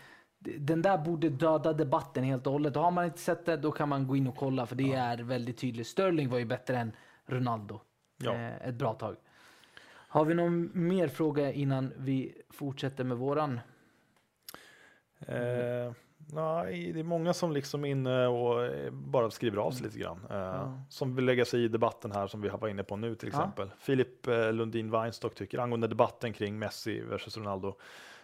[0.57, 2.75] den där borde döda debatten helt och hållet.
[2.75, 4.93] Och har man inte sett det då kan man gå in och kolla för det
[4.93, 5.87] är väldigt tydligt.
[5.87, 6.91] Sterling var ju bättre än
[7.25, 7.81] Ronaldo
[8.17, 8.33] Ja.
[8.35, 9.15] eh, ett bra tag.
[10.11, 13.59] Har vi någon mer fråga innan vi fortsätter med våran?
[15.27, 15.91] Eh,
[16.33, 19.99] Nej, det är många som liksom är inne och eh, bara skriver av sig lite
[19.99, 20.19] grann.
[20.29, 23.29] Eh, Som vill lägga sig i debatten här som vi var inne på nu till
[23.33, 23.39] Ja.
[23.39, 23.71] exempel.
[23.79, 27.75] Filip eh, Lundin Weinstock tycker angående debatten kring Messi versus Ronaldo.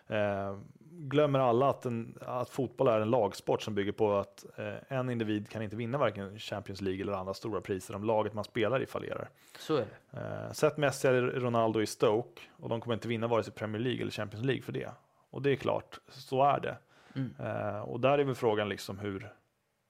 [0.07, 0.57] Eh,
[0.91, 5.09] glömmer alla att, en, att fotboll är en lagsport som bygger på att eh, en
[5.09, 8.81] individ kan inte vinna varken Champions League eller andra stora priser om laget man spelar
[8.81, 9.29] i fallerar.
[9.59, 10.19] Så är det.
[10.19, 13.81] Eh, sätt Messi eller Ronaldo i Stoke och de kommer inte vinna vare sig Premier
[13.81, 14.89] League eller Champions League för det.
[15.35, 16.77] Och det är klart, så är det.
[17.15, 17.35] Mm.
[17.39, 19.33] Eh, och där är väl frågan liksom hur,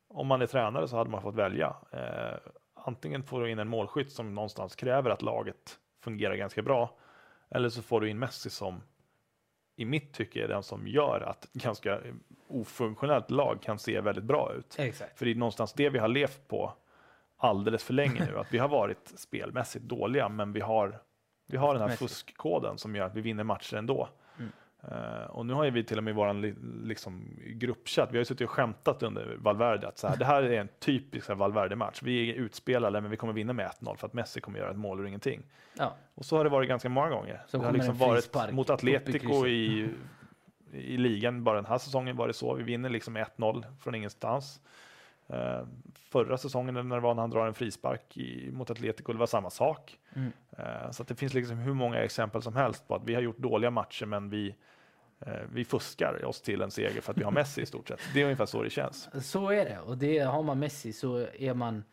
[0.08, 1.76] om man är tränare så hade man fått välja.
[1.92, 2.38] Eh,
[2.74, 6.96] antingen får du in en målskytt som någonstans kräver att laget fungerar ganska bra,
[7.50, 8.82] eller så får du in Messi som
[9.76, 12.00] i mitt tycke är den som gör att ett ganska
[12.48, 14.76] ofunktionellt lag kan se väldigt bra ut.
[14.80, 15.18] Exakt.
[15.18, 16.74] För det är någonstans det vi har levt på
[17.38, 21.00] alldeles för länge nu, att vi har varit spelmässigt dåliga, men vi har,
[21.48, 24.10] vi har den här fuskkoden som gör att vi vinner matcher ändå.
[24.92, 28.18] Eh, och nu har ju vi till och med i vår li, liksom, gruppchatt, vi
[28.18, 31.28] har ju suttit och skämtat under Valverde, att så här, det här är en typisk
[31.28, 32.00] här Valverde-match.
[32.04, 34.78] Vi är utspelade, men vi kommer vinna med 1-0 för att Messi kommer göra ett
[34.78, 35.44] mål ur ingenting.
[35.78, 35.96] Ja.
[36.16, 37.42] Och så har det varit ganska många gånger.
[37.48, 39.90] Så det har liksom varit mot Atletico i,
[40.72, 42.54] i ligan, bara den här säsongen var det så.
[42.54, 44.62] Vi vinner liksom 1-0 från ingenstans.
[45.28, 45.62] Eh,
[45.94, 49.26] förra säsongen när det var när han drar en frispark i, mot Atletico, det var
[49.26, 50.00] samma sak.
[50.14, 50.32] Mm.
[50.58, 53.38] Eh, så det finns liksom hur många exempel som helst på att vi har gjort
[53.38, 54.56] dåliga matcher, men vi,
[55.52, 58.00] vi fuskar oss till en seger för att vi har Messi i stort sett.
[58.14, 59.10] Det är ungefär så det känns.
[59.30, 59.80] Så är det.
[59.80, 61.84] Och det, har man Messi så är man...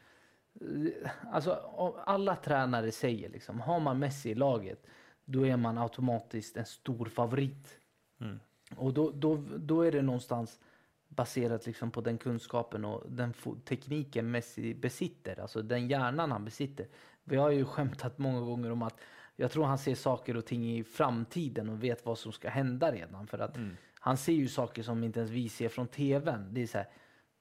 [1.32, 4.86] Alltså, om alla tränare säger liksom, har man Messi i laget,
[5.24, 7.78] då är man automatiskt en stor favorit.
[8.20, 8.40] Mm.
[8.76, 10.60] Och då, då, då är det någonstans
[11.08, 16.86] baserat liksom på den kunskapen och den tekniken Messi besitter, alltså den hjärnan han besitter.
[17.24, 19.00] Vi har ju skämtat många gånger om att
[19.36, 22.92] jag tror han ser saker och ting i framtiden och vet vad som ska hända
[22.92, 23.26] redan.
[23.26, 23.56] För att
[23.94, 26.54] han ser ju saker som inte ens vi ser från tvn.
[26.54, 26.86] Det är, så här,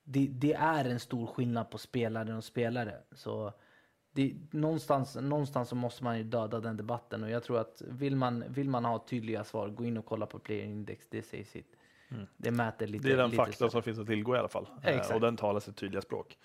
[0.03, 2.95] det, det är en stor skillnad på spelare och spelare.
[3.11, 3.53] Så
[4.11, 8.15] det, någonstans, någonstans så måste man ju döda den debatten och jag tror att vill
[8.15, 11.45] man, vill man ha tydliga svar, gå in och kolla på player index, det säger
[11.45, 11.75] sitt.
[12.37, 13.07] Det mäter lite.
[13.07, 14.67] Det är den fakta som finns att tillgå i alla fall.
[14.83, 15.13] Eh, Exakt.
[15.13, 16.37] och den talar sitt tydliga språk.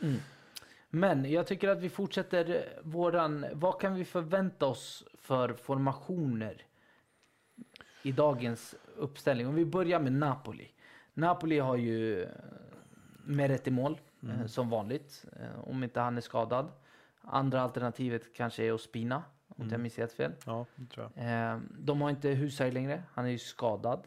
[0.90, 6.62] Men jag tycker att vi fortsätter våran, vad kan vi förvänta oss för formationer
[8.02, 9.46] i dagens uppställning?
[9.46, 10.68] Om vi börjar med Napoli.
[11.14, 12.28] Napoli har ju eh,
[13.24, 16.72] Meret i mål, eh, som vanligt, eh, om inte han är skadad.
[17.20, 20.32] Andra alternativet kanske är Ospina, om inte jag minns helt fel.
[20.44, 21.60] Ja, tror jag.
[21.78, 24.06] De har inte Husaj längre, han är ju skadad.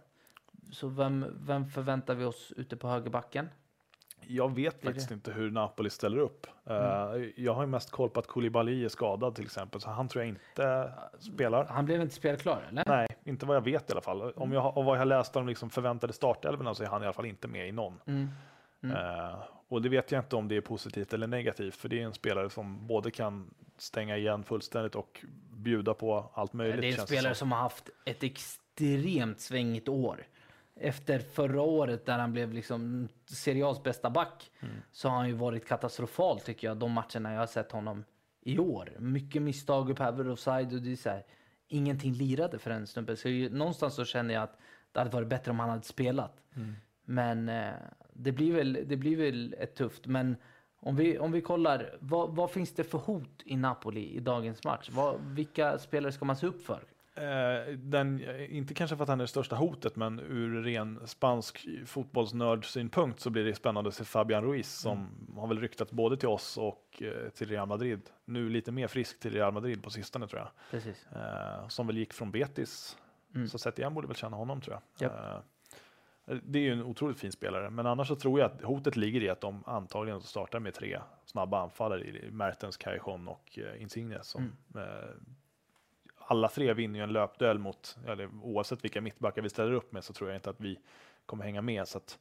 [0.71, 3.49] Så vem, vem förväntar vi oss ute på högerbacken?
[4.31, 5.13] Jag vet faktiskt det.
[5.13, 6.47] inte hur Napoli ställer upp.
[6.65, 6.75] Eh,
[7.35, 10.23] jag har ju mest koll på att Koulibaly är skadad till exempel, så han tror
[10.23, 11.65] jag inte spelar.
[11.65, 12.83] Han blev inte spelklar eller?
[12.87, 14.31] Nej, inte vad jag vet i alla fall.
[14.31, 17.05] Om jag, och vad jag har läst om liksom förväntade startelvorna så är han i
[17.05, 17.99] alla fall inte med i någon.
[18.05, 18.29] Mm.
[18.83, 18.95] Mm.
[18.95, 19.35] Eh,
[19.67, 22.13] och det vet jag inte om det är positivt eller negativt, för det är en
[22.13, 26.81] spelare som både kan stänga igen fullständigt och bjuda på allt möjligt.
[26.81, 27.39] Det är en spelare som.
[27.39, 30.23] som har haft ett extremt svängigt år.
[30.81, 34.75] Efter förra året där han blev liksom Serie A's bästa back Mm.
[34.91, 38.03] så har han ju varit katastrofal tycker jag de matcherna jag har sett honom
[38.41, 38.89] i år.
[38.99, 41.25] Mycket misstag upp över offside och det är så här,
[41.67, 43.15] ingenting lirade för en snubbe.
[43.15, 44.57] Så ju, någonstans så känner jag att
[44.91, 46.43] det hade varit bättre om han hade spelat.
[46.55, 46.75] Mm.
[47.05, 47.73] Men eh,
[48.13, 50.07] det, blir väl, det blir väl ett tufft.
[50.07, 50.35] Men
[50.79, 54.63] om vi, om vi kollar, vad, vad finns det för hot i Napoli i dagens
[54.63, 54.89] match?
[54.91, 56.83] Vad, vilka spelare ska man se upp för?
[57.19, 61.67] Eh, den, inte kanske för att han är det största hotet, men ur ren spansk
[61.85, 66.29] fotbollsnördsynpunkt så blir det spännande att se Fabian Ruiz som har väl ryktats både till
[66.29, 68.01] oss och eh, till Real Madrid.
[68.25, 70.49] Nu lite mer frisk till Real Madrid på sistone tror jag.
[70.71, 71.07] Precis.
[71.11, 72.97] Eh, som väl gick från Betis.
[73.35, 73.47] Mm.
[73.47, 75.11] Så sett igen borde väl känna honom tror jag.
[75.11, 75.39] Eh,
[76.43, 79.23] det är ju en otroligt fin spelare, men annars så tror jag att hotet ligger
[79.23, 84.19] i att de antagligen startar med tre snabba anfallare i Mertens, Cajon och eh, Insigne
[84.21, 84.41] som
[84.75, 85.15] Mm.
[86.29, 90.03] Alla tre vinner ju en löpduell mot, eller oavsett vilka mittbackar vi ställer upp med
[90.03, 90.79] så tror jag inte att vi
[91.25, 91.87] kommer hänga med.
[91.87, 92.19] Så att,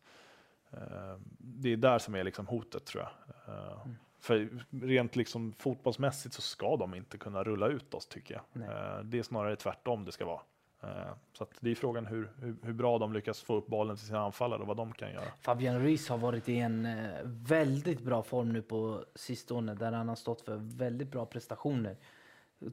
[0.70, 3.10] eh, det är där som är liksom hotet tror jag.
[3.54, 3.96] Eh, Mm.
[4.20, 4.48] För
[4.86, 8.62] rent liksom fotbollsmässigt så ska de inte kunna rulla ut oss tycker jag.
[8.62, 10.40] Eh, det är snarare tvärtom det ska vara.
[10.82, 14.06] Eh, så det är frågan hur, hur, hur bra de lyckas få upp bollen till
[14.06, 15.24] sina anfallare och vad de kan göra.
[15.40, 20.08] Fabian Ruiz har varit i en eh, väldigt bra form nu på sistone där han
[20.08, 21.96] har stått för väldigt bra prestationer.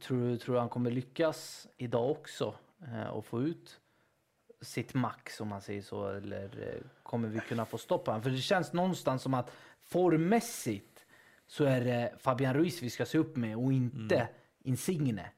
[0.01, 2.55] Tror, tror han kommer lyckas idag också
[2.93, 3.79] eh, och få ut
[4.61, 8.23] sitt max om man säger så eller eh, kommer vi kunna få stopp på honom?
[8.23, 9.51] För det känns någonstans som att
[9.83, 11.05] formmässigt
[11.47, 14.27] så är det Fabian Ruiz vi ska se upp med och inte
[14.63, 15.29] Insigne.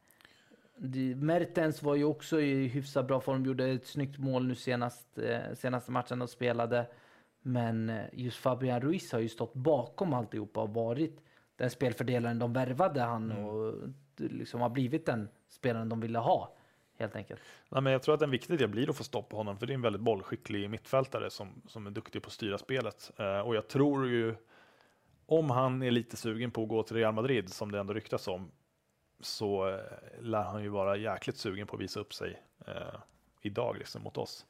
[0.77, 5.17] Det- Mertens var ju också i hyfsat bra form, gjorde ett snyggt mål nu senast,
[5.17, 6.85] eh, senaste matchen de spelade.
[7.41, 11.21] Men eh, just Fabian Ruiz har ju stått bakom alltihopa och varit
[11.55, 16.53] den spelfördelaren de värvade han Mm liksom har blivit den spelaren de ville ha.
[16.99, 17.41] Helt enkelt.
[17.69, 19.65] Nej, men jag tror att en viktig del blir att få stopp på honom, för
[19.67, 23.11] det är en väldigt bollskicklig mittfältare som, som är duktig på att styra spelet.
[23.17, 24.35] Eh, och jag tror ju,
[25.25, 28.27] om han är lite sugen på att gå till Real Madrid, som det ändå ryktas
[28.27, 28.51] om,
[29.19, 29.79] så eh,
[30.21, 32.99] lär han ju vara jäkligt sugen på att visa upp sig eh,
[33.41, 34.45] idag liksom, mot oss.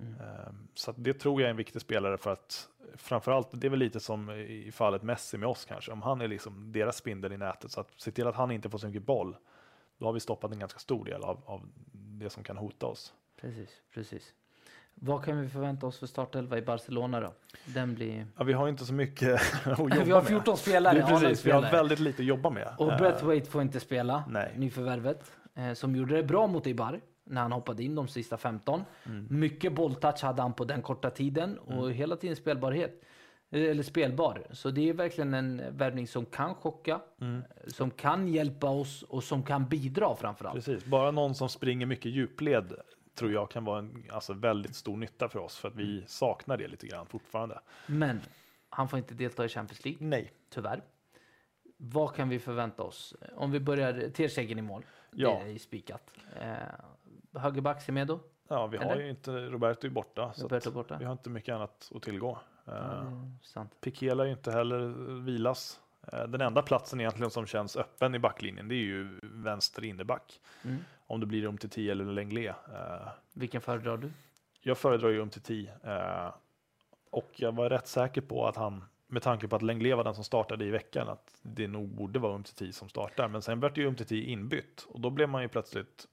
[0.00, 3.70] Eh, så att det tror jag är en viktig spelare för att framförallt, det är
[3.70, 7.32] väl lite som i fallet Messi med oss kanske, om han är liksom deras spindel
[7.32, 9.36] i nätet, så att se till att han inte får så mycket boll,
[9.98, 13.14] då har vi stoppat en ganska stor del av, av det som kan hota oss.
[13.40, 14.34] Precis, precis.
[14.94, 17.32] Vad kan vi förvänta oss för startelva i Barcelona då?
[17.64, 18.26] Den blir...
[18.38, 20.28] Ja, vi har inte så mycket att jobba vi har med.
[20.28, 22.74] 14 spelare, Det precis, vi har väldigt lite att jobba med.
[22.78, 24.54] Och Eh, Breathwaite får inte spela, Nej.
[24.56, 28.82] nyförvärvet, eh, som gjorde det bra mot Ibar när han hoppade in de sista 15.
[29.06, 29.26] Mm.
[29.30, 33.02] Mycket bolltouch hade han på den korta tiden och hela tiden spelbarhet.
[33.50, 34.46] eh, Eller spelbar.
[34.52, 37.42] Så det är verkligen en värvning som kan chocka, Mm.
[37.66, 40.54] som kan hjälpa oss och som kan bidra framförallt.
[40.54, 42.72] Precis, bara någon som springer mycket djupled
[43.14, 45.86] tror jag kan vara en alltså, väldigt stor nytta för oss, för att Mm.
[45.86, 47.60] vi saknar det lite grann fortfarande.
[47.86, 48.20] Men
[48.70, 50.32] han får inte delta i Champions League, Nej.
[50.50, 50.82] tyvärr.
[51.76, 53.14] Vad kan vi förvänta oss?
[53.36, 54.84] Om vi börjar Terseggen i mål.
[55.10, 55.40] Ja.
[55.44, 56.10] Det är spikat.
[56.40, 56.52] Eh,
[57.34, 59.02] högerback Semedo, Ja, vi har Eller?
[59.02, 60.96] ju inte, Roberto är borta, så Roberto att borta.
[60.98, 62.38] vi har inte mycket annat att tillgå.
[62.66, 63.80] Mm, sant.
[63.80, 64.78] Piqué lär ju inte heller
[65.24, 65.80] vilas.
[66.12, 70.40] Eh, Den enda platsen egentligen som känns öppen i backlinjen, det är ju vänster innerback.
[70.64, 70.76] Mm.
[71.06, 72.56] Om det blir Umtiti eller Lenglet.
[72.72, 74.10] Eh, Vilken föredrar du?
[74.60, 75.70] Jag föredrar ju Umtiti.
[75.84, 76.34] Eh,
[77.10, 80.14] och jag var rätt säker på att han, med tanke på att Lenglet var den
[80.14, 83.28] som startade i veckan, att det nog borde vara Umtiti som startar.
[83.28, 86.06] Men sen vart ju Umtiti inbytt och då blev man ju plötsligt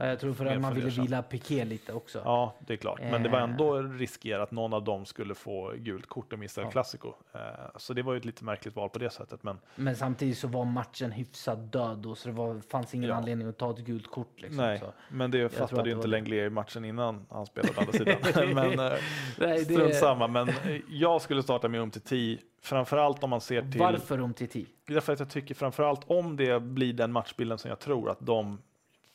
[0.00, 2.22] Jag tror för att man ville vila Piqué lite också.
[2.24, 3.00] Ja, det är klart.
[3.10, 3.44] Men det var Eh.
[3.44, 6.70] ändå risker att någon av dem skulle få gult kort och missa Ja.
[6.70, 7.12] Clasico.
[7.34, 7.40] Eh,
[7.76, 9.42] Så det var ju ett lite märkligt val på det sättet.
[9.42, 13.14] Men Men samtidigt så var matchen hyfsat död då, så det var, fanns ingen Ja.
[13.16, 14.32] anledning att ta ett gult kort.
[14.40, 14.92] Liksom, nej, så.
[15.08, 16.08] men det att fattade ju var inte.
[16.08, 18.16] Lenglet i matchen innan han spelade andra sidan.
[18.54, 18.98] men eh,
[19.38, 20.26] Nej, strunt samma.
[20.28, 20.48] Men
[20.88, 24.66] jag skulle starta med Umtiti, framförallt om man ser till Varför om Titi?
[24.86, 28.58] Därför att jag tycker framförallt om det blir den matchbilden som jag tror att de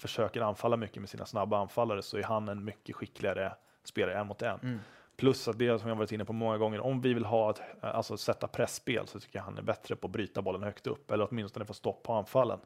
[0.03, 4.27] försöker anfalla mycket med sina snabba anfallare så är han en mycket skickligare spelare en
[4.27, 4.59] mot en.
[4.59, 4.79] Mm.
[5.17, 7.61] Plus att det som jag varit inne på många gånger, om vi vill ha ett,
[7.81, 11.11] alltså sätta pressspel så tycker jag han är bättre på att bryta bollen högt upp
[11.11, 12.59] eller åtminstone få stopp på anfallen.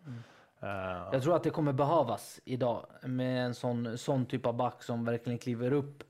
[0.59, 0.69] Eh,
[1.11, 5.05] Jag tror att det kommer behövas idag med en sån, sån typ av back som
[5.05, 6.03] verkligen kliver upp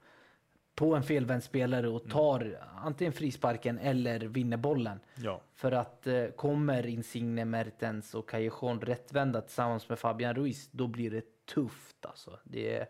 [0.78, 5.00] på en felvänd spelare och tar antingen frisparken eller vinner bollen.
[5.16, 10.88] ja, För att eh, kommer Insigne, Mertens och Callejon rättvända tillsammans med Fabian Ruiz, då
[10.88, 12.40] blir det tufft alltså.
[12.44, 12.88] Det är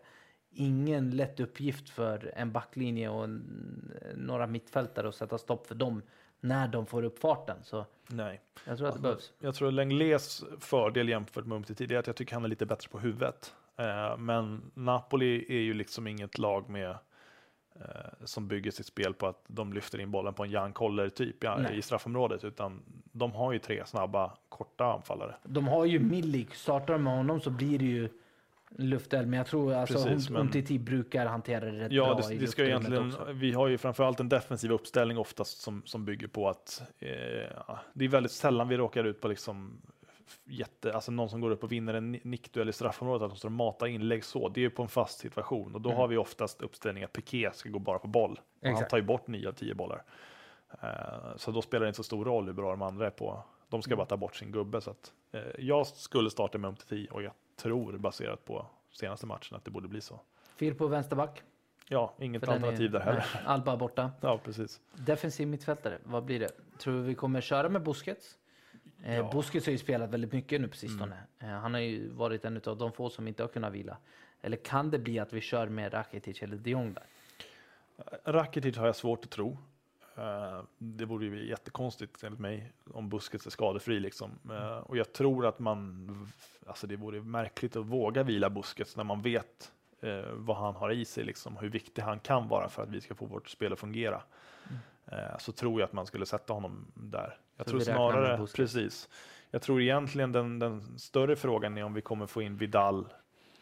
[0.50, 6.02] ingen lätt uppgift för en backlinje och en, några mittfältare att sätta stopp för dem
[6.40, 7.56] när de får upp farten.
[7.62, 8.40] Så nej.
[8.64, 9.32] jag tror att det behövs.
[9.38, 12.88] Jag tror Lenglés fördel jämfört med Umtiti är att jag tycker han är lite bättre
[12.88, 13.54] på huvudet.
[13.76, 16.96] Eh, men Napoli är ju liksom inget lag med eh,
[18.24, 21.44] som bygger sitt spel på att de lyfter in bollen på en Jan Koller typ
[21.44, 25.34] ja, i straffområdet, utan de har ju tre snabba, korta anfallare.
[25.44, 28.08] De har ju Milik, startar de med honom så blir det ju
[28.76, 29.28] lufteld.
[29.28, 32.46] Men jag tror alltså Precis, men- Umtiti brukar hantera det rätt Ja, bra det, det
[32.46, 33.32] ska egentligen, också.
[33.32, 37.08] vi har ju framförallt en defensiv uppställning oftast som, som bygger på att eh,
[37.92, 39.80] det är väldigt sällan vi råkar ut på liksom
[40.44, 43.36] jätte, alltså någon som går upp och vinner en ni- nickduell i straffområdet, att de
[43.38, 44.48] står och matar inlägg så.
[44.48, 46.00] Det är ju på en fast situation och då Mm.
[46.00, 48.32] har vi oftast uppställning att Piqué ska gå bara på boll.
[48.32, 48.90] Och han Exakt.
[48.90, 50.02] tar ju bort 9 av 10 bollar.
[50.82, 53.42] Eh, så då spelar det inte så stor roll hur bra de andra är på.
[53.68, 53.96] De ska Mm.
[53.98, 54.80] bara ta bort sin gubbe.
[54.80, 59.56] Så att, eh, jag skulle starta med Umtiti och jag tror baserat på senaste matchen
[59.56, 60.20] att det borde bli så.
[60.56, 61.42] Firpo vänsterback.
[61.88, 63.26] Ja, inget för alternativ är- där heller.
[63.46, 64.10] Alba borta.
[64.20, 64.80] Ja, precis.
[64.94, 66.50] Defensiv mittfältare, vad blir det?
[66.78, 68.38] Tror du vi kommer köra med Busquets?
[69.04, 69.30] Eh, Ja.
[69.32, 71.16] Busquets har ju spelat väldigt mycket nu på sistone.
[71.38, 73.96] Eh, han har ju varit en av de få som inte har kunnat vila.
[74.40, 77.04] Eller kan det bli att vi kör med Rakitic eller de Jong där?
[78.24, 79.58] Rakitic har jag svårt att tro.
[80.16, 84.30] Eh, det vore ju jättekonstigt enligt mig om Busquets är skadefri liksom.
[84.50, 86.08] Eh, och jag tror att man,
[86.66, 90.90] alltså det vore märkligt att våga vila Busquets när man vet eh, vad han har
[90.92, 93.72] i sig liksom, hur viktig han kan vara för att vi ska få vårt spel
[93.72, 94.22] att fungera.
[95.12, 97.36] Eh, så tror jag att man skulle sätta honom där.
[97.56, 99.08] Jag Så tror snarare, precis.
[99.50, 103.06] Jag tror egentligen den, den större frågan är om vi kommer få in Vidal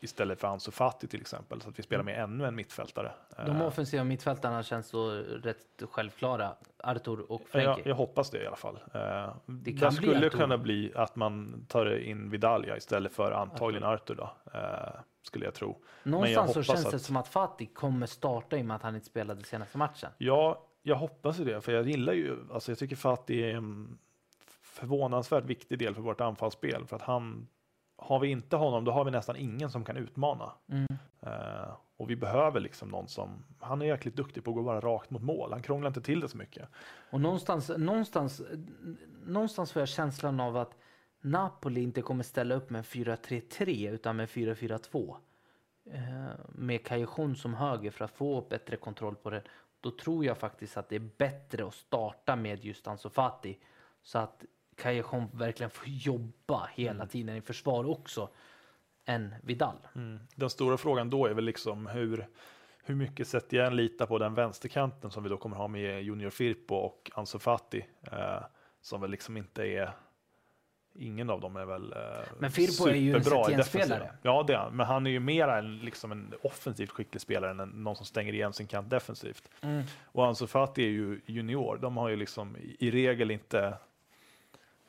[0.01, 3.13] istället för Ansu Fati till exempel, så att vi spelar med ännu en mittfältare.
[3.37, 5.11] De Eh, offensiva mittfältarna känns så
[5.43, 6.55] rätt självklara.
[6.79, 7.71] Arthur och Frenkie.
[7.71, 8.79] jag, jag hoppas det i alla fall.
[8.95, 9.01] Eh,
[9.47, 10.29] Det det skulle Artur.
[10.31, 14.31] kunna bli att man tar in Vidalia istället för antagligen Artur då,
[15.23, 15.79] skulle jag tro.
[16.03, 18.83] Någonstans så hoppas känns det att- som att Fati kommer starta i och med att
[18.83, 20.11] han inte spelade senaste matchen.
[20.19, 23.99] Ja, jag hoppas ju det, för jag gillar ju, alltså jag tycker Fatih är en
[24.63, 27.49] förvånansvärt viktig del för vårt anfallsspel, för att han,
[27.97, 30.53] har vi inte honom, då har vi nästan ingen som kan utmana.
[30.69, 30.87] Mm.
[31.21, 34.81] Eh, och vi behöver liksom någon som, han är jäkligt duktig på att gå bara
[34.81, 36.69] rakt mot mål, han krånglar inte till det så mycket.
[37.11, 38.43] Och någonstans, någonstans,
[39.25, 40.77] någonstans får jag känslan av att
[41.21, 45.17] Napoli inte kommer ställa upp med 4-3-3 utan med 4-4-2.
[45.91, 49.43] Eh, med Callejon som höger för att få bättre kontroll på det.
[49.81, 53.59] Då tror jag faktiskt att det är bättre att starta med just Ansu Fati.
[54.03, 54.45] Så att
[54.77, 57.09] Callejon verkligen får jobba hela Mm.
[57.09, 58.29] tiden i försvar också.
[59.05, 59.77] Än Vidal.
[60.35, 62.27] Den stora frågan då är väl liksom hur,
[62.85, 66.03] hur mycket sätter jag en lita på den vänsterkanten som vi då kommer ha med
[66.03, 68.43] Junior Firpo och Ansu Fati, eh,
[68.81, 69.93] som väl liksom inte är
[70.99, 71.99] Ingen av dem är väl eh,
[72.39, 73.23] Men Firpo är ju en
[73.57, 74.03] defensiven.
[74.23, 74.77] Ja, det är han.
[74.77, 78.07] Men han är ju mera en, liksom en offensivt skicklig spelare än en, någon som
[78.07, 79.49] stänger igen sin kant defensivt.
[79.61, 79.83] Mm.
[80.05, 81.79] Och Ansu Fati är ju junior.
[81.83, 83.75] De har ju liksom i, i regel inte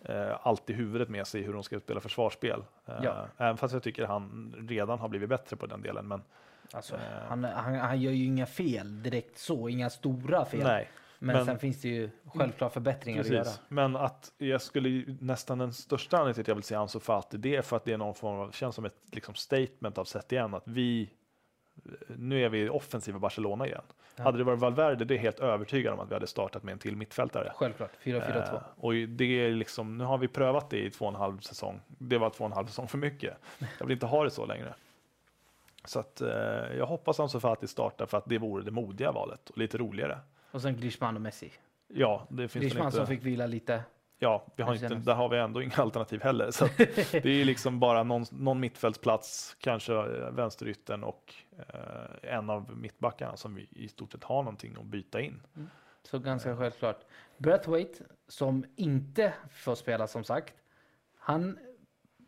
[0.05, 2.63] eh, alltid huvudet med sig hur de ska spela försvarsspel.
[2.85, 3.27] Eh, Ja.
[3.37, 6.07] Även fast jag tycker han redan har blivit bättre på den delen.
[6.07, 6.21] Men
[6.73, 7.01] Alltså, Eh.
[7.29, 10.63] han, han, han gör ju inga fel direkt så, inga stora fel.
[10.63, 10.89] nej,
[11.19, 13.47] men, men- sen finns det ju självklart förbättringar att precis.
[13.47, 13.57] göra.
[13.67, 17.37] Men att jag skulle nästan den största anledningen till att jag vill se Ansu Fati,
[17.37, 20.05] det är för att det är någon form av, känns som ett liksom, statement av
[20.05, 21.09] sätt igen, att vi
[22.07, 23.81] nu är vi offensiva Barcelona igen.
[24.15, 24.23] Ja.
[24.23, 26.79] Hade det varit Valverde, det är helt övertygad om att vi hade startat med en
[26.79, 27.51] till mittfältare.
[27.55, 28.53] Självklart, 4-4-2.
[28.53, 31.39] Eh, och det är liksom, nu har vi prövat det i två och en halv
[31.39, 31.79] säsong.
[31.87, 33.37] Det var två och en halv säsong för mycket.
[33.79, 34.73] Jag vill inte ha det så längre.
[35.85, 36.29] Så att, eh,
[36.77, 40.19] jag hoppas Ansu Fati startar för att det vore det modiga valet och lite roligare.
[40.57, 41.51] Och sen Griezmann och Messi.
[41.87, 42.97] Ja, det finns Griezmann inte.
[42.97, 43.83] som fick vila lite.
[44.19, 46.51] Ja, vi har inte, där har vi ändå inga alternativ heller.
[46.51, 46.65] Så
[47.11, 53.37] det är liksom bara någon, någon mittfältsplats, kanske eh, vänsterytten och eh, en av mittbackarna
[53.37, 55.41] som vi i stort sett har någonting att byta in.
[56.03, 57.05] Så ganska självklart.
[57.37, 60.53] Brathwaite, som inte får spela som sagt,
[61.17, 61.59] han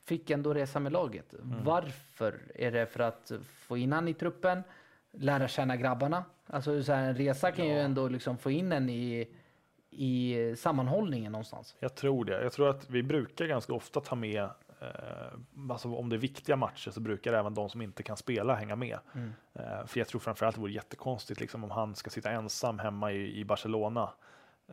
[0.05, 1.33] fick ändå resa med laget.
[1.33, 1.63] Mm.
[1.63, 2.39] Varför?
[2.55, 4.63] Är det för att få in han i truppen?
[5.11, 6.23] Lära känna grabbarna?
[6.49, 7.79] Alltså så här, en resa kan ju Ja.
[7.79, 9.27] ändå liksom få in en i,
[9.89, 11.75] i sammanhållningen någonstans.
[11.79, 12.43] Jag tror det.
[12.43, 14.43] Jag tror att vi brukar ganska ofta ta med,
[14.81, 18.55] eh, alltså om det är viktiga matcher så brukar även de som inte kan spela
[18.55, 18.99] hänga med.
[19.15, 19.33] Mm.
[19.53, 23.11] Eh, för jag tror framförallt det vore jättekonstigt liksom, om han ska sitta ensam hemma
[23.11, 24.09] i, i Barcelona.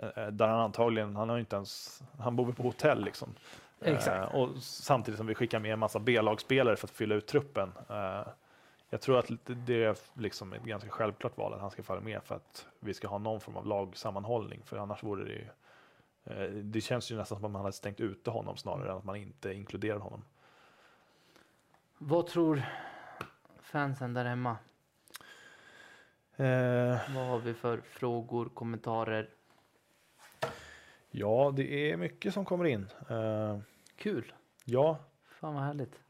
[0.01, 3.29] Eh, där han antagligen, han har ju inte ens, han bor på hotell liksom.
[3.81, 4.35] Exakt.
[4.35, 7.73] Eh, och samtidigt som vi skickar med en massa B-lagsspelare för att fylla ut truppen.
[8.97, 12.23] Jag tror att det- är liksom ett ganska självklart val att han ska falla med
[12.25, 14.63] för att vi ska ha någon form av lagsammanhållning.
[14.65, 15.47] För annars vore det ju
[16.25, 19.05] eh, det känns ju nästan som att man hade stängt ute honom snarare än att
[19.05, 20.25] man inte inkluderar honom.
[21.99, 22.63] Vad tror
[23.61, 24.57] fansen där hemma?
[26.37, 29.31] Eh, Vad har vi för frågor, kommentarer?
[31.11, 32.89] ja, det är mycket som kommer in.
[33.09, 33.59] Eh,
[33.97, 34.33] Kul!
[34.65, 36.01] ja, Fan vad härligt.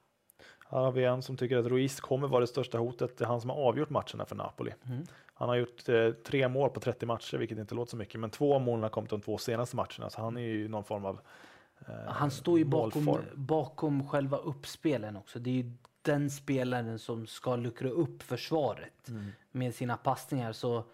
[0.68, 3.18] Här har vi en som tycker att Ruiz kommer vara det största hotet.
[3.18, 4.72] Det är han som har avgjort matcherna för Napoli.
[4.88, 5.06] Mm.
[5.34, 8.30] Han har gjort eh, tre mål på 30 matcher, vilket inte låter så mycket, men
[8.30, 11.04] två av målen har kommit de två senaste matcherna, så han är ju någon form
[11.04, 11.20] av
[11.88, 15.38] eh, Han står ju bakom, bakom själva uppspelen också.
[15.38, 19.26] Det är ju den spelaren som ska luckra upp försvaret Mm.
[19.50, 20.52] med sina passningar.
[20.52, 20.84] Så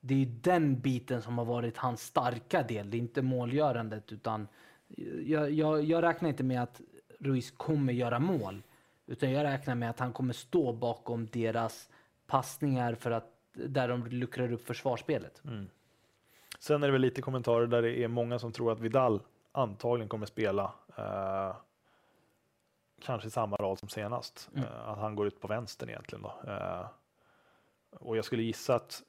[0.00, 2.90] det är ju den biten som har varit hans starka del.
[2.90, 4.48] Det är inte målgörandet utan
[5.24, 6.80] jag, jag, jag räknar inte med att
[7.18, 8.62] Ruiz kommer göra mål.
[9.06, 11.90] Utan jag räknar med att han kommer stå bakom deras
[12.26, 15.42] passningar för att där de luckrar upp försvarsspelet.
[15.44, 15.68] Mm.
[16.58, 19.20] Sen är det väl lite kommentarer där det är många som tror att Vidal
[19.52, 21.56] antagligen kommer spela eh,
[23.02, 24.50] kanske samma roll som senast.
[24.54, 24.64] Mm.
[24.64, 26.22] Eh, att han går ut på vänstern egentligen.
[26.22, 26.50] Då.
[26.52, 26.86] Eh,
[27.90, 29.02] och jag skulle gissa att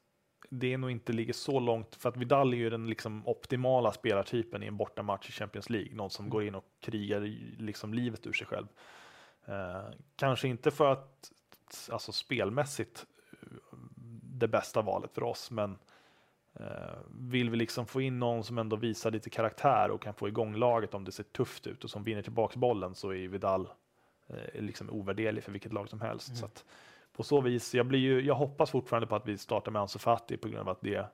[0.50, 4.64] det nog inte ligger så långt, för att Vidal är ju den liksom optimala spelartypen
[4.64, 5.96] i en bortamatch i Champions League.
[5.96, 7.22] Någon som går in och krigar
[7.62, 8.68] liksom livet ur sig själv.
[9.46, 11.32] Eh, kanske inte för att
[11.92, 13.78] alltså spelmässigt eh,
[14.24, 15.78] det bästa valet för oss, men
[16.54, 20.28] eh, vill vi liksom få in någon som ändå visar lite karaktär och kan få
[20.28, 23.70] igång laget om det ser tufft ut och som vinner tillbaks bollen så är Vidal
[24.54, 26.28] liksom ovärderlig för vilket lag som helst.
[26.28, 26.38] Mm.
[26.38, 26.66] Så att
[27.14, 30.00] på så vis, jag, blir ju, jag hoppas fortfarande på att vi startar med Ansu
[30.00, 31.08] Fati på grund av att det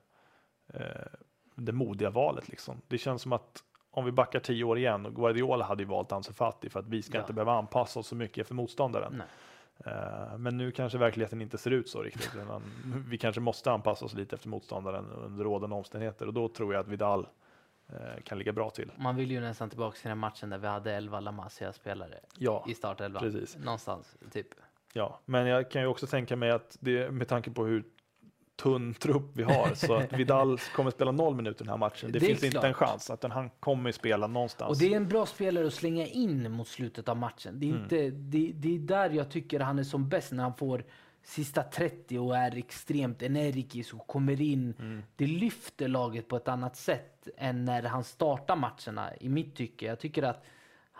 [0.74, 1.20] eh,
[1.60, 2.50] det modiga valet.
[2.50, 2.82] Liksom.
[2.88, 3.64] Det känns som att
[4.00, 6.88] om vi backar tio år igen, och Guardiola hade ju valt Ansu Fati för att
[6.88, 7.22] vi ska Ja.
[7.22, 9.14] inte behöva anpassa oss så mycket efter motståndaren.
[9.18, 9.28] Nej.
[9.86, 12.32] Eh, Men nu kanske verkligheten inte ser ut så riktigt.
[13.08, 16.82] Vi kanske måste anpassa oss lite efter motståndaren under rådande omständigheter och då tror jag
[16.82, 17.28] att Vidal
[17.90, 18.92] eh, kan ligga bra till.
[18.98, 22.66] Man vill ju nästan tillbaka till den matchen där vi hade 11 La Masia-spelare Ja,
[22.68, 23.22] i startelvan.
[23.24, 23.58] precis.
[23.58, 24.48] Någonstans, typ.
[24.94, 27.84] Ja, men jag kan ju också tänka mig att det med tanke på hur
[28.62, 29.74] tunn trupp vi har.
[29.76, 32.12] Så att Vidal kommer spela noll minuter den här matchen.
[32.12, 33.10] Det, Det finns inte en chans.
[33.10, 34.70] Att han kommer spela någonstans.
[34.70, 37.60] Och det är en bra spelare att slänga in mot slutet av matchen.
[37.60, 40.56] Det är, inte, det, det är där jag tycker han är som bäst, när han
[40.56, 40.84] får
[41.24, 44.74] sista 30 och är extremt energisk och kommer in.
[45.16, 49.86] Det lyfter laget på ett annat sätt än när han startar matcherna, i mitt tycke.
[49.86, 50.46] Jag tycker att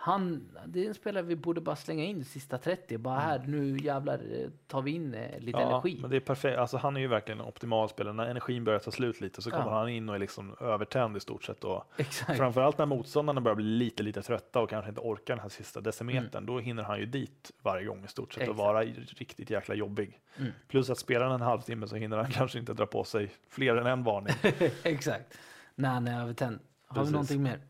[0.02, 2.98] han, det är en spelare vi borde bara slänga in sista 30.
[2.98, 5.98] Bara här, nu jävlar eh, tar vi in eh, lite ja, energi.
[6.00, 6.58] men det är perfekt.
[6.58, 8.14] Alltså, han är ju verkligen en optimal spelare.
[8.14, 9.78] När energin börjar ta slut lite så kommer Ja.
[9.78, 11.64] han in och är liksom övertänd i stort sett.
[11.64, 12.36] Och Exakt.
[12.38, 15.80] framförallt när motståndarna börjar bli lite, lite trötta och kanske inte orkar den här sista
[15.80, 18.76] decimetern, då hinner han ju dit varje gång i stort sett och Mm.
[18.76, 18.98] Exakt.
[18.98, 20.20] vara riktigt jäkla jobbig.
[20.38, 20.52] Mm.
[20.68, 23.76] Plus att spelar han en halvtimme så hinner han kanske inte dra på sig fler
[23.76, 24.34] än en varning.
[24.82, 25.38] Exakt.
[25.74, 26.58] När han är övertänd.
[26.86, 27.08] Har Precis.
[27.10, 27.60] vi någonting mer?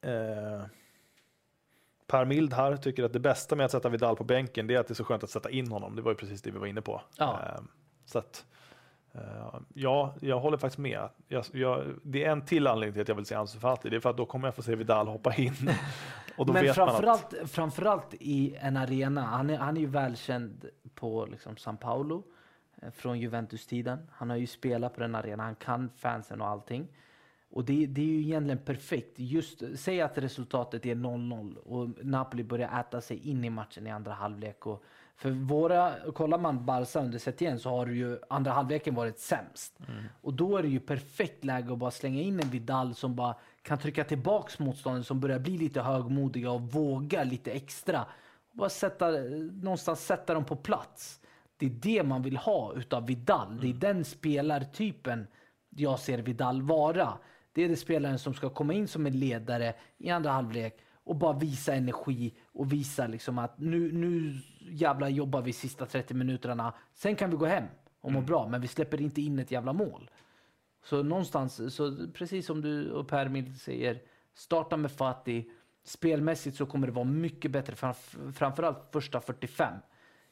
[0.00, 0.64] Eh,
[2.08, 4.78] per Mild här tycker att det bästa med att sätta Vidal på bänken det är
[4.78, 5.96] att det är så skönt att sätta in honom.
[5.96, 7.02] Det var ju precis det vi var inne på.
[7.16, 7.40] Ja.
[7.42, 7.60] Eh,
[8.04, 8.46] så att,
[9.12, 11.08] eh, ja, jag håller faktiskt med.
[11.28, 13.90] Jag, jag, det är en till anledning till att jag vill se Ansu Fati.
[13.90, 15.54] Det är för att då kommer jag få se Vidal hoppa in.
[16.36, 19.22] Och då Men vet man att, framförallt, framförallt i en arena.
[19.22, 22.24] Han är, han är ju välkänd på liksom San Paulo
[22.82, 24.10] eh, från Juventus-tiden.
[24.12, 25.46] Han har ju spelat på den arenan.
[25.46, 26.88] Han kan fansen och allting.
[27.50, 29.12] Och det, det är ju egentligen perfekt.
[29.16, 33.90] Just, säg att resultatet är 0-0 och Napoli börjar äta sig in i matchen i
[33.90, 34.66] andra halvlek.
[34.66, 34.84] Och
[35.16, 39.78] för våra, kollar man Barca under Setien så har ju andra halvleken varit sämst.
[40.20, 43.34] Och då är det ju perfekt läge att bara slänga in en Vidal som bara
[43.62, 48.02] kan trycka tillbaks motståndaren som börjar bli lite högmodiga och våga lite extra.
[48.50, 49.10] Och bara sätta,
[49.62, 51.20] någonstans sätta dem på plats.
[51.56, 53.60] Det är det man vill ha utav Vidal.
[53.60, 55.26] Det är den spelartypen
[55.70, 57.12] jag ser Vidal vara.
[57.58, 61.16] Det är det spelaren som ska komma in som en ledare i andra halvlek och
[61.16, 66.74] bara visa energi och visa liksom att nu, nu jävla jobbar vi sista 30 minuterna.
[66.94, 67.64] Sen kan vi gå hem
[68.00, 70.10] och må bra, men vi släpper inte in ett jävla mål.
[70.84, 74.02] Så någonstans, så precis som du och Per Mild säger,
[74.34, 75.44] starta med Fatih.
[75.84, 79.74] Spelmässigt så kommer det vara mycket bättre, framf- framförallt första 45.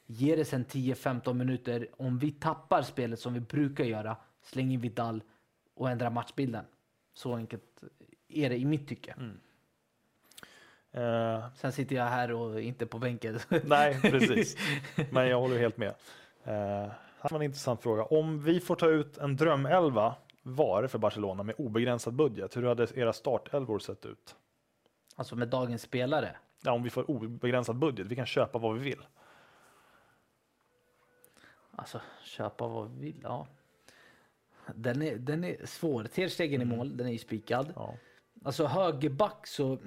[0.05, 1.87] Ge det sen 10-15 minuter.
[1.97, 5.23] Om vi tappar spelet som vi brukar göra, släng in Vidal
[5.75, 6.65] och ändra matchbilden.
[7.17, 7.83] Så enkelt
[8.27, 9.15] är det i mitt tycke.
[10.91, 13.39] eh, Sen sitter jag här och inte på bänken.
[13.63, 14.57] nej, precis.
[15.11, 15.93] Men jag håller helt med.
[16.43, 16.53] Eh,
[17.19, 18.03] här var en intressant fråga.
[18.03, 22.87] Om vi får ta ut en drömelva var för Barcelona med obegränsad budget, hur hade
[22.99, 24.35] era startelvor sett ut?
[25.15, 26.35] alltså med dagens spelare.
[26.63, 29.01] Ja, om vi får obegränsad budget, vi kan köpa vad vi vill.
[31.75, 33.19] Alltså köpa vad vi vill.
[33.23, 33.47] Ja.
[34.75, 36.03] Den är, den är svår.
[36.03, 37.73] Ter Stegen i mål, den är ju spikad.
[37.75, 37.97] Ja.
[38.43, 39.79] Alltså högerback så...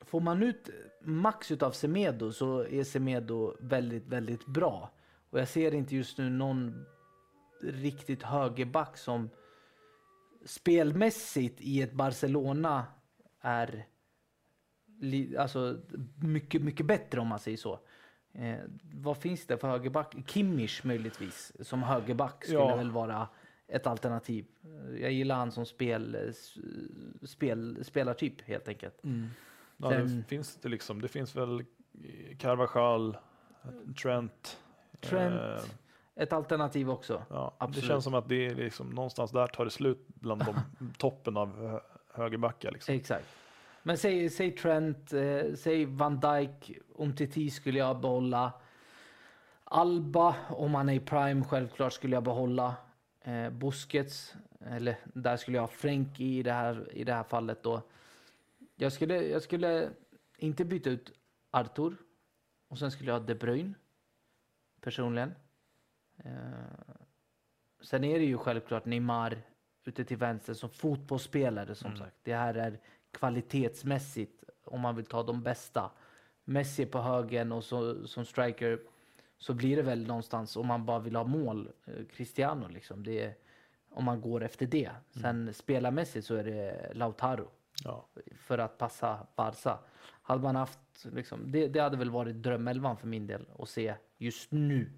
[0.00, 0.70] Får man ut
[1.02, 4.90] max utav Semedo så är Semedo väldigt, väldigt bra.
[5.30, 6.86] Och jag ser inte just nu någon
[7.62, 9.30] riktigt högerback som
[10.44, 12.86] spelmässigt i ett Barcelona
[13.40, 13.86] är
[15.38, 15.80] alltså,
[16.22, 17.80] mycket, mycket bättre om man säger så.
[18.34, 18.58] Eh,
[18.94, 20.14] vad finns det för högerback?
[20.26, 22.76] Kimmich möjligtvis som högerback skulle Ja.
[22.76, 23.28] väl vara
[23.68, 24.46] ett alternativ.
[24.64, 26.20] Eh, Jag gillar han som spel, eh,
[27.26, 29.00] spel, spelartyp helt enkelt.
[29.76, 31.02] Ja, Sen- det finns det liksom.
[31.02, 31.64] Det finns väl
[32.38, 33.16] Carvajal,
[34.02, 34.58] Trent.
[35.00, 35.64] Trent, eh,
[36.22, 37.22] Ett alternativ också.
[37.30, 40.54] ja, det känns som att det är liksom någonstans där tar det slut bland de
[40.98, 41.80] toppen av hö-
[42.14, 42.72] högerbackar.
[42.72, 42.94] Liksom.
[42.94, 43.26] Exakt.
[43.86, 48.52] Men säg, säg Trent, eh, säg Van Dijk, Umtiti skulle jag behålla.
[49.64, 52.74] Alba, om han är i prime, självklart skulle jag behålla.
[53.20, 57.62] Eh, Busquets, eller där skulle jag ha Frenkie i det här, i det här fallet
[57.62, 57.82] då.
[58.76, 59.90] Jag skulle, jag skulle
[60.36, 61.12] inte byta ut
[61.50, 61.96] Arthur
[62.68, 63.74] och sen skulle jag ha De Bruyne
[64.80, 65.34] personligen.
[66.16, 66.32] Eh,
[67.82, 69.42] sen är det ju självklart Neymar
[69.84, 72.16] ute till vänster som fotbollsspelare som sagt.
[72.22, 72.80] Det här är
[73.14, 75.90] kvalitetsmässigt om man vill ta de bästa.
[76.44, 78.78] Messi på högen och så, som striker
[79.38, 83.04] så blir det väl någonstans om man bara vill ha mål, eh, Cristiano liksom.
[83.04, 83.34] Det är,
[83.90, 84.90] om man går efter det.
[85.20, 87.48] Sen spelarmässigt så är det Lautaro
[87.84, 88.06] Ja.
[88.38, 89.78] för att passa Barca.
[90.22, 90.78] Hade man haft,
[91.12, 94.90] liksom, det, det hade väl varit drömelvan för min del att se just nu.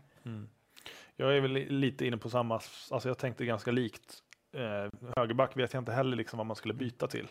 [1.16, 2.54] Jag är väl li- lite inne på samma,
[2.90, 4.22] alltså jag tänkte ganska likt.
[4.52, 7.28] Eh, högerback vet jag inte heller liksom vad man skulle byta till.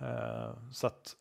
[0.00, 1.16] Eh, så att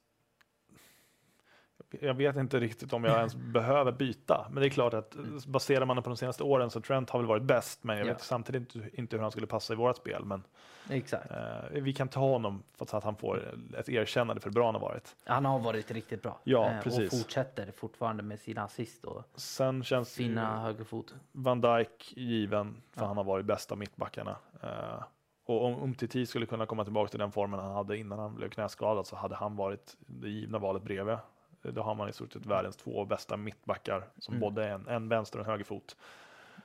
[2.01, 4.47] jag vet inte riktigt om jag ens behöver byta.
[4.51, 5.15] Men det är klart att
[5.47, 7.84] baserar man det på de senaste åren så Trent har väl varit bäst.
[7.84, 8.13] Men jag Ja.
[8.13, 10.25] vet samtidigt inte, hur han skulle passa i vårt spel.
[10.25, 10.43] Men
[10.89, 11.32] Exakt.
[11.32, 14.75] eh, vi kan ta honom för att han får ett erkännande för hur bra han
[14.75, 15.15] har varit.
[15.25, 16.39] Han har varit riktigt bra.
[16.43, 17.13] Ja, Eh, precis.
[17.13, 21.15] Och fortsätter fortfarande med sina assist och Sen känns fina högerfot.
[21.32, 23.07] Van Dijk given, för Ja.
[23.07, 24.36] han har varit bästa mittbackarna.
[24.63, 25.03] Eh,
[25.50, 28.50] och om Umtiti skulle kunna komma tillbaka till den formen han hade innan han blev
[28.50, 31.18] knäskadad så hade han varit det givna valet bredvid.
[31.62, 34.41] Då har man i stort sett världens två bästa mittbackar som Mm.
[34.41, 35.98] både en, en vänster och en högerfot.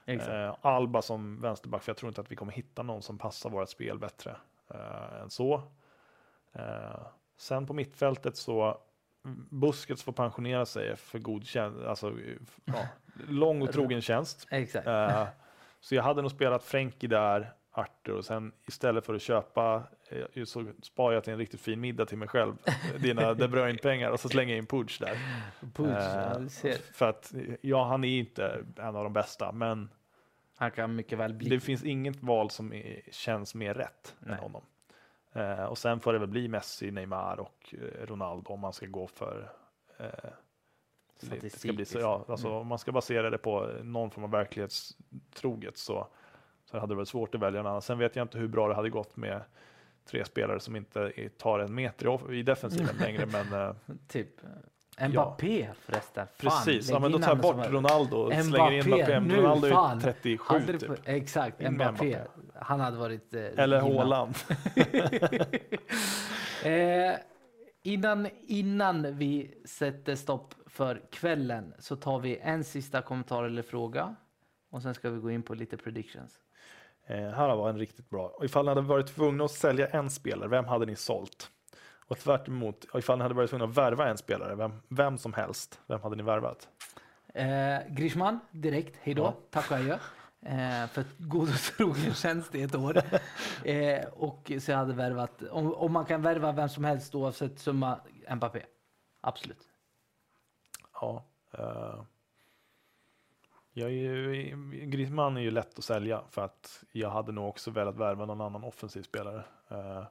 [0.06, 3.50] Eh, Alba som vänsterback, för jag tror inte att vi kommer hitta någon som passar
[3.50, 4.36] vårt spel bättre
[4.74, 5.62] eh, än så.
[6.52, 7.00] Eh,
[7.36, 8.78] sen på mittfältet så
[9.24, 12.12] mm, Busquets får pensionera sig för god tjänst, alltså
[12.64, 12.86] ja,
[13.28, 14.46] lång och trogen tjänst.
[14.50, 14.86] Exakt.
[14.86, 15.26] Eh,
[15.80, 19.82] så jag hade nog spelat Frenkie där, Arthur och sen istället för att köpa
[20.34, 22.54] eh, så sparar jag till en riktigt fin middag till mig själv,
[22.98, 25.18] dina De Bruyne-pengar och så slänger jag in Pooch där.
[25.74, 26.78] Puls, eh.
[26.92, 29.90] För att ja, han är inte en av de bästa, men
[30.56, 31.48] Han kan mycket väl bli.
[31.50, 34.32] det finns inget val som är, känns mer rätt Nej.
[34.34, 34.62] än honom.
[35.32, 38.86] Eh, och sen får det väl bli Messi, Neymar och eh, Ronaldo om man ska
[38.86, 39.52] gå för
[39.98, 40.06] eh,
[41.20, 42.58] det ska bli så, Statistik, ja, alltså, Mm.
[42.58, 46.08] Om man ska basera det på någon form av verklighetstroget så,
[46.72, 47.82] så hade det varit svårt att välja en annan.
[47.82, 49.40] Sen vet jag inte hur bra det hade gått med
[50.04, 53.26] tre spelare som inte är- tar en meter i defensiven längre.
[53.26, 53.74] Men eh,
[54.08, 54.28] Typ.
[55.08, 56.26] Mbappé förresten.
[56.26, 59.20] Fan, precis, ja, men då tar jag bort Ronaldo och slänger in Mbappé, Mbappé.
[59.20, 60.00] nu, Ronaldo är fan.
[60.00, 60.90] 37 Aldrig typ.
[61.04, 61.90] Exakt, Mbappé.
[61.92, 62.18] Mbappé.
[62.54, 63.34] Han hade varit...
[63.34, 63.80] Eh, Eller.
[63.80, 64.34] Haaland.
[66.64, 67.12] eh,
[67.82, 74.14] innan, innan vi sätter stopp för kvällen så tar vi en sista kommentar eller fråga.
[74.70, 76.38] Och sen ska vi gå in på lite predictions.
[77.06, 78.26] Eh, här var en riktigt bra.
[78.28, 81.50] Och ifall ni hade varit tvungna att sälja en spelare, vem hade ni sålt?
[82.06, 85.18] Och tvärt emot, och ifall ni hade varit tvungna att värva en spelare, vem, vem
[85.18, 86.68] som helst, vem hade ni värvat?
[87.34, 89.34] Eh, Grishman direkt, hej då, Ja.
[89.50, 89.98] tack och adjö.
[90.46, 92.96] Eh, för god och trogen tjänst i ett år.
[93.64, 97.58] Eh, och så jag hade värvat, om, om man kan värva vem som helst oavsett
[97.58, 98.00] summa,
[98.34, 98.62] Mbappé.
[99.20, 99.68] Absolut.
[101.00, 101.24] Ja.
[101.52, 102.02] eh,
[103.72, 104.56] jag är ju,
[104.86, 108.40] Griezmann är ju lätt att sälja för att jag hade nog också velat värva någon
[108.40, 109.44] annan offensiv spelare.
[109.68, 110.04] Eh,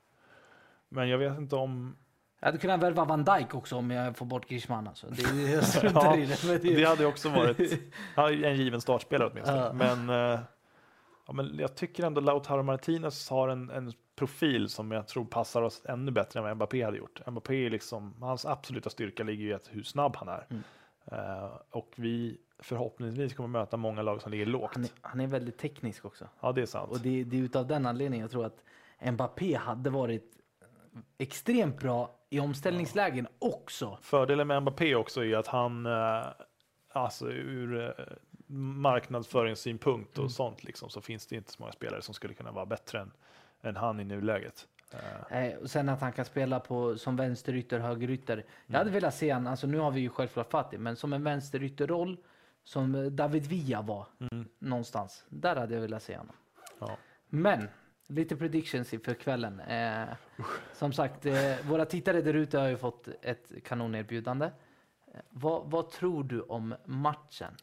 [0.90, 1.96] men jag vet inte om
[2.40, 4.88] Jag hade kunnat värva Van Dijk också om jag får bort Grishman.
[4.88, 5.08] Alltså.
[5.08, 6.16] Det, jag Ja,
[6.48, 6.58] det.
[6.76, 7.80] Det, hade också varit
[8.46, 9.74] en given startspelare åtminstone.
[9.74, 10.40] Men, eh,
[11.28, 15.62] ja, men jag tycker ändå Lautaro Martinez har en, en profil som jag tror passar
[15.62, 17.28] oss ännu bättre än vad Mbappé hade gjort.
[17.28, 20.48] Mbappé är liksom, hans absoluta styrka ligger i att hur snabb han är.
[20.50, 20.64] Mm.
[21.06, 24.72] Eh, och vi förhoppningsvis kommer möta många lag som ligger lågt.
[24.74, 26.28] han, är, han är väldigt teknisk också.
[26.40, 26.92] Ja, det är sant.
[26.92, 28.64] Och det, det är utav den anledningen jag tror att
[29.12, 30.38] Mbappé hade varit
[31.18, 33.98] extremt bra i omställningslägen också.
[34.02, 36.26] Fördelen med Mbappé också är att han, eh,
[36.92, 38.06] alltså ur eh,
[38.92, 40.30] marknadsföringssynpunkt och Mm.
[40.30, 43.12] sånt liksom, så finns det inte så många spelare som skulle kunna vara bättre än,
[43.62, 44.68] än han i nuläget.
[45.30, 48.38] Eh, Eh, och sen att han kan spela på, som vänsterytter, högerytter.
[48.38, 48.78] Jag Mm.
[48.80, 52.18] hade velat se han, alltså nu har vi ju självklart Fatih, men som en vänsterytterroll
[52.64, 55.26] som David Villa var mm, någonstans.
[55.30, 56.36] Där hade jag velat se honom.
[56.80, 56.98] ja.
[57.30, 57.68] Men
[58.08, 59.60] lite predictions inför kvällen.
[59.60, 60.08] Eh,
[60.74, 64.46] som sagt, eh, våra tittare där ute har ju fått ett kanonerbjudande.
[65.14, 67.54] Eh, vad, vad tror du om matchen?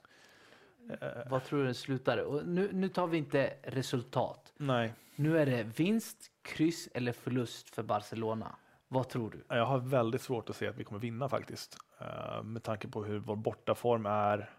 [1.01, 2.19] Eh, Vad tror du det slutar?
[2.19, 4.53] Och nu, nu tar vi inte resultat.
[4.57, 8.57] nej, Nu är det vinst, kryss eller förlust för Barcelona.
[8.89, 9.57] Vad tror du?
[9.57, 11.77] jag har väldigt svårt att se att vi kommer vinna faktiskt.
[11.99, 14.51] Eh, med tanke på hur vår bortaform är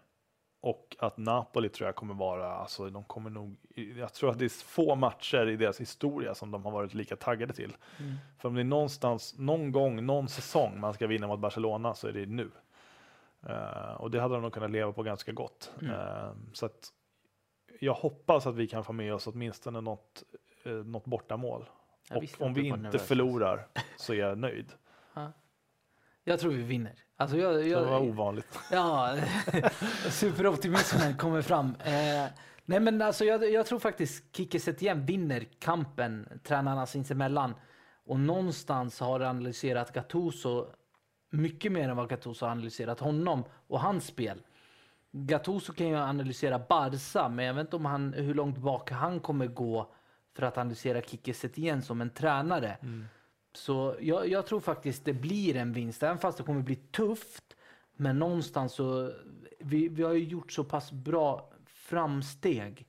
[0.60, 3.56] och att Napoli tror jag kommer vara, alltså de kommer nog,
[3.96, 7.16] jag tror att det är få matcher i deras historia som de har varit lika
[7.16, 7.76] taggade till.
[8.38, 12.08] För om det är någonstans, någon gång, någon säsong man ska vinna mot Barcelona så
[12.08, 12.50] är det nu.
[13.46, 15.72] Eh, och det hade de nog kunnat leva på ganska gott.
[15.80, 15.94] Mm.
[15.94, 16.92] Eh, så att
[17.80, 20.22] jag hoppas att vi kan få med oss åtminstone något,
[20.66, 21.68] uh, något bortamål.
[22.08, 23.02] Jag Och om vi inte nervös.
[23.02, 24.72] förlorar så är jag nöjd.
[26.24, 26.94] Jag tror vi vinner.
[27.16, 28.58] Alltså jag, Det var jag, ovanligt.
[28.70, 29.16] ja,
[30.10, 31.76] superoptimismen kommer fram.
[31.84, 32.26] Eh,
[32.64, 37.54] nej men alltså jag, jag tror faktiskt Kike Setien vinner kampen tränarna sinsemellan.
[38.04, 40.66] Och någonstans har analyserat Gattuso
[41.30, 44.42] mycket mer än vad Gattuso har analyserat honom och hans spel.
[45.12, 49.20] Gattuso kan ju analysera Barca, men jag vet inte om han, hur långt bak han
[49.20, 49.92] kommer gå
[50.36, 52.76] för att analysera Kike Setien som en tränare.
[53.52, 57.56] Så jag, jag tror faktiskt det blir en vinst, även fast det kommer bli tufft.
[57.92, 59.12] Men någonstans så,
[59.58, 62.86] vi, vi har ju gjort så pass bra framsteg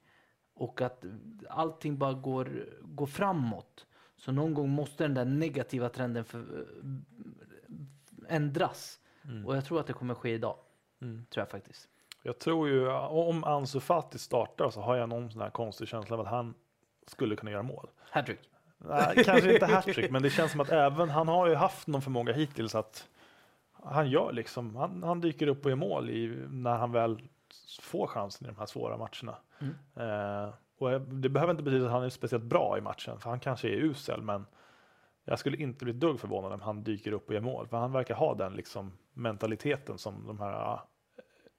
[0.53, 1.05] och att
[1.49, 3.86] allting bara går, går framåt.
[4.18, 6.68] Så någon gång måste den där negativa trenden för,
[8.28, 8.99] ändras.
[9.26, 9.45] Mm.
[9.45, 10.55] Och jag tror att det kommer ske idag.
[11.01, 11.26] Mm.
[11.30, 11.89] Tror jag faktiskt.
[12.24, 16.16] Jag tror ju, om Ansu Fati startar så har jag någon sån här konstig känsla
[16.16, 16.53] av att han
[17.07, 17.89] skulle kunna göra mål.
[18.09, 18.39] Hattrick.
[18.89, 22.01] Nej, kanske inte hattrick, men det känns som att även han har ju haft någon
[22.01, 23.07] förmåga hittills att
[23.84, 27.21] han gör liksom, han, han dyker upp och gör mål i, när han väl
[27.82, 29.38] får chansen i de här svåra matcherna.
[29.59, 29.75] Mm.
[29.95, 33.39] Eh, och det behöver inte betyda att han är speciellt bra i matchen, för han
[33.39, 34.45] kanske är usel, men
[35.23, 37.91] jag skulle inte bli dugg förvånad om han dyker upp och gör mål, för han
[37.91, 40.79] verkar ha den liksom mentaliteten som de här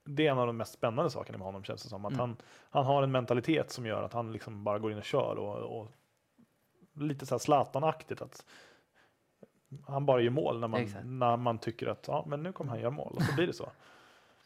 [0.05, 2.05] det är en av de mest spännande sakerna med honom känns det som.
[2.05, 2.21] Att Mm.
[2.21, 2.37] han,
[2.71, 5.81] han har en mentalitet som gör att han liksom bara går in och kör och,
[5.81, 5.93] och
[6.95, 8.45] lite så här Zlatan-aktigt att
[9.87, 11.05] han bara gör mål när man, Exakt.
[11.05, 13.53] när man tycker att ja, men nu kommer han göra mål och så blir det
[13.53, 13.73] så.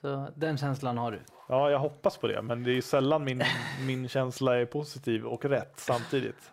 [0.00, 1.20] Så den känslan har du.
[1.48, 3.42] Ja, jag hoppas på det, men det är ju sällan min,
[3.86, 6.52] min känsla är positiv och rätt samtidigt.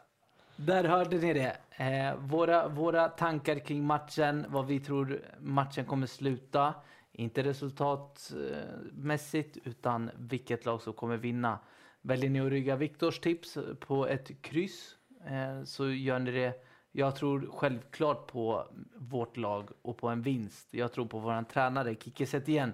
[0.55, 1.57] Där hörde ni det.
[1.77, 6.73] Eh, våra, våra tankar kring matchen, vad vi tror matchen kommer sluta.
[7.11, 11.59] Inte resultatmässigt, utan vilket lag som kommer vinna.
[12.01, 14.95] Väljer ni att rygga Viktors tips på ett kryss
[15.27, 16.53] Eh, så gör ni det.
[16.91, 20.67] Jag tror självklart på vårt lag och på en vinst.
[20.71, 22.73] Jag tror på våran tränare Kicke igen.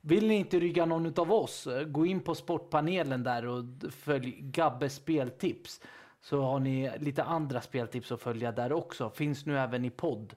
[0.00, 4.36] Vill ni inte rygga någon av oss, eh, gå in på sportpanelen där och följ
[4.40, 5.80] Gabbes speltips
[6.20, 9.10] så har ni lite andra speltips att följa där också.
[9.10, 10.34] Finns nu även i podd.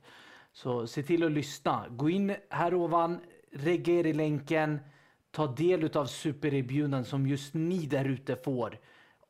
[0.53, 1.85] Så se till att lyssna.
[1.89, 3.19] Gå in här ovan,
[3.51, 4.79] regga er i länken,
[5.31, 8.79] ta del av supererbjudanden som just ni där ute får.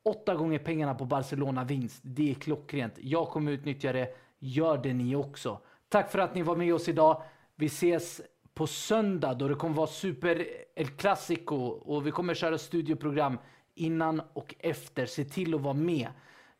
[0.04, 2.00] Åtta gånger pengarna på Barcelona vinst.
[2.02, 2.94] Det är klockrent.
[2.96, 4.16] Jag kommer utnyttja det.
[4.38, 5.60] Gör det ni också.
[5.88, 7.22] Tack för att ni var med oss idag.
[7.56, 8.20] Vi ses
[8.54, 10.46] på söndag då det kommer vara Super
[10.76, 13.38] El Clasico och vi kommer köra studioprogram
[13.74, 15.06] innan och efter.
[15.06, 16.08] Se till att vara med.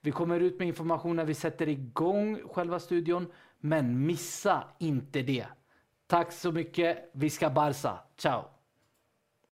[0.00, 5.46] Vi kommer ut med information när vi sätter igång själva studion, men missa inte det.
[6.06, 7.10] Tack så mycket.
[7.12, 7.98] Vi ska Barca.
[8.16, 8.53] Ciao!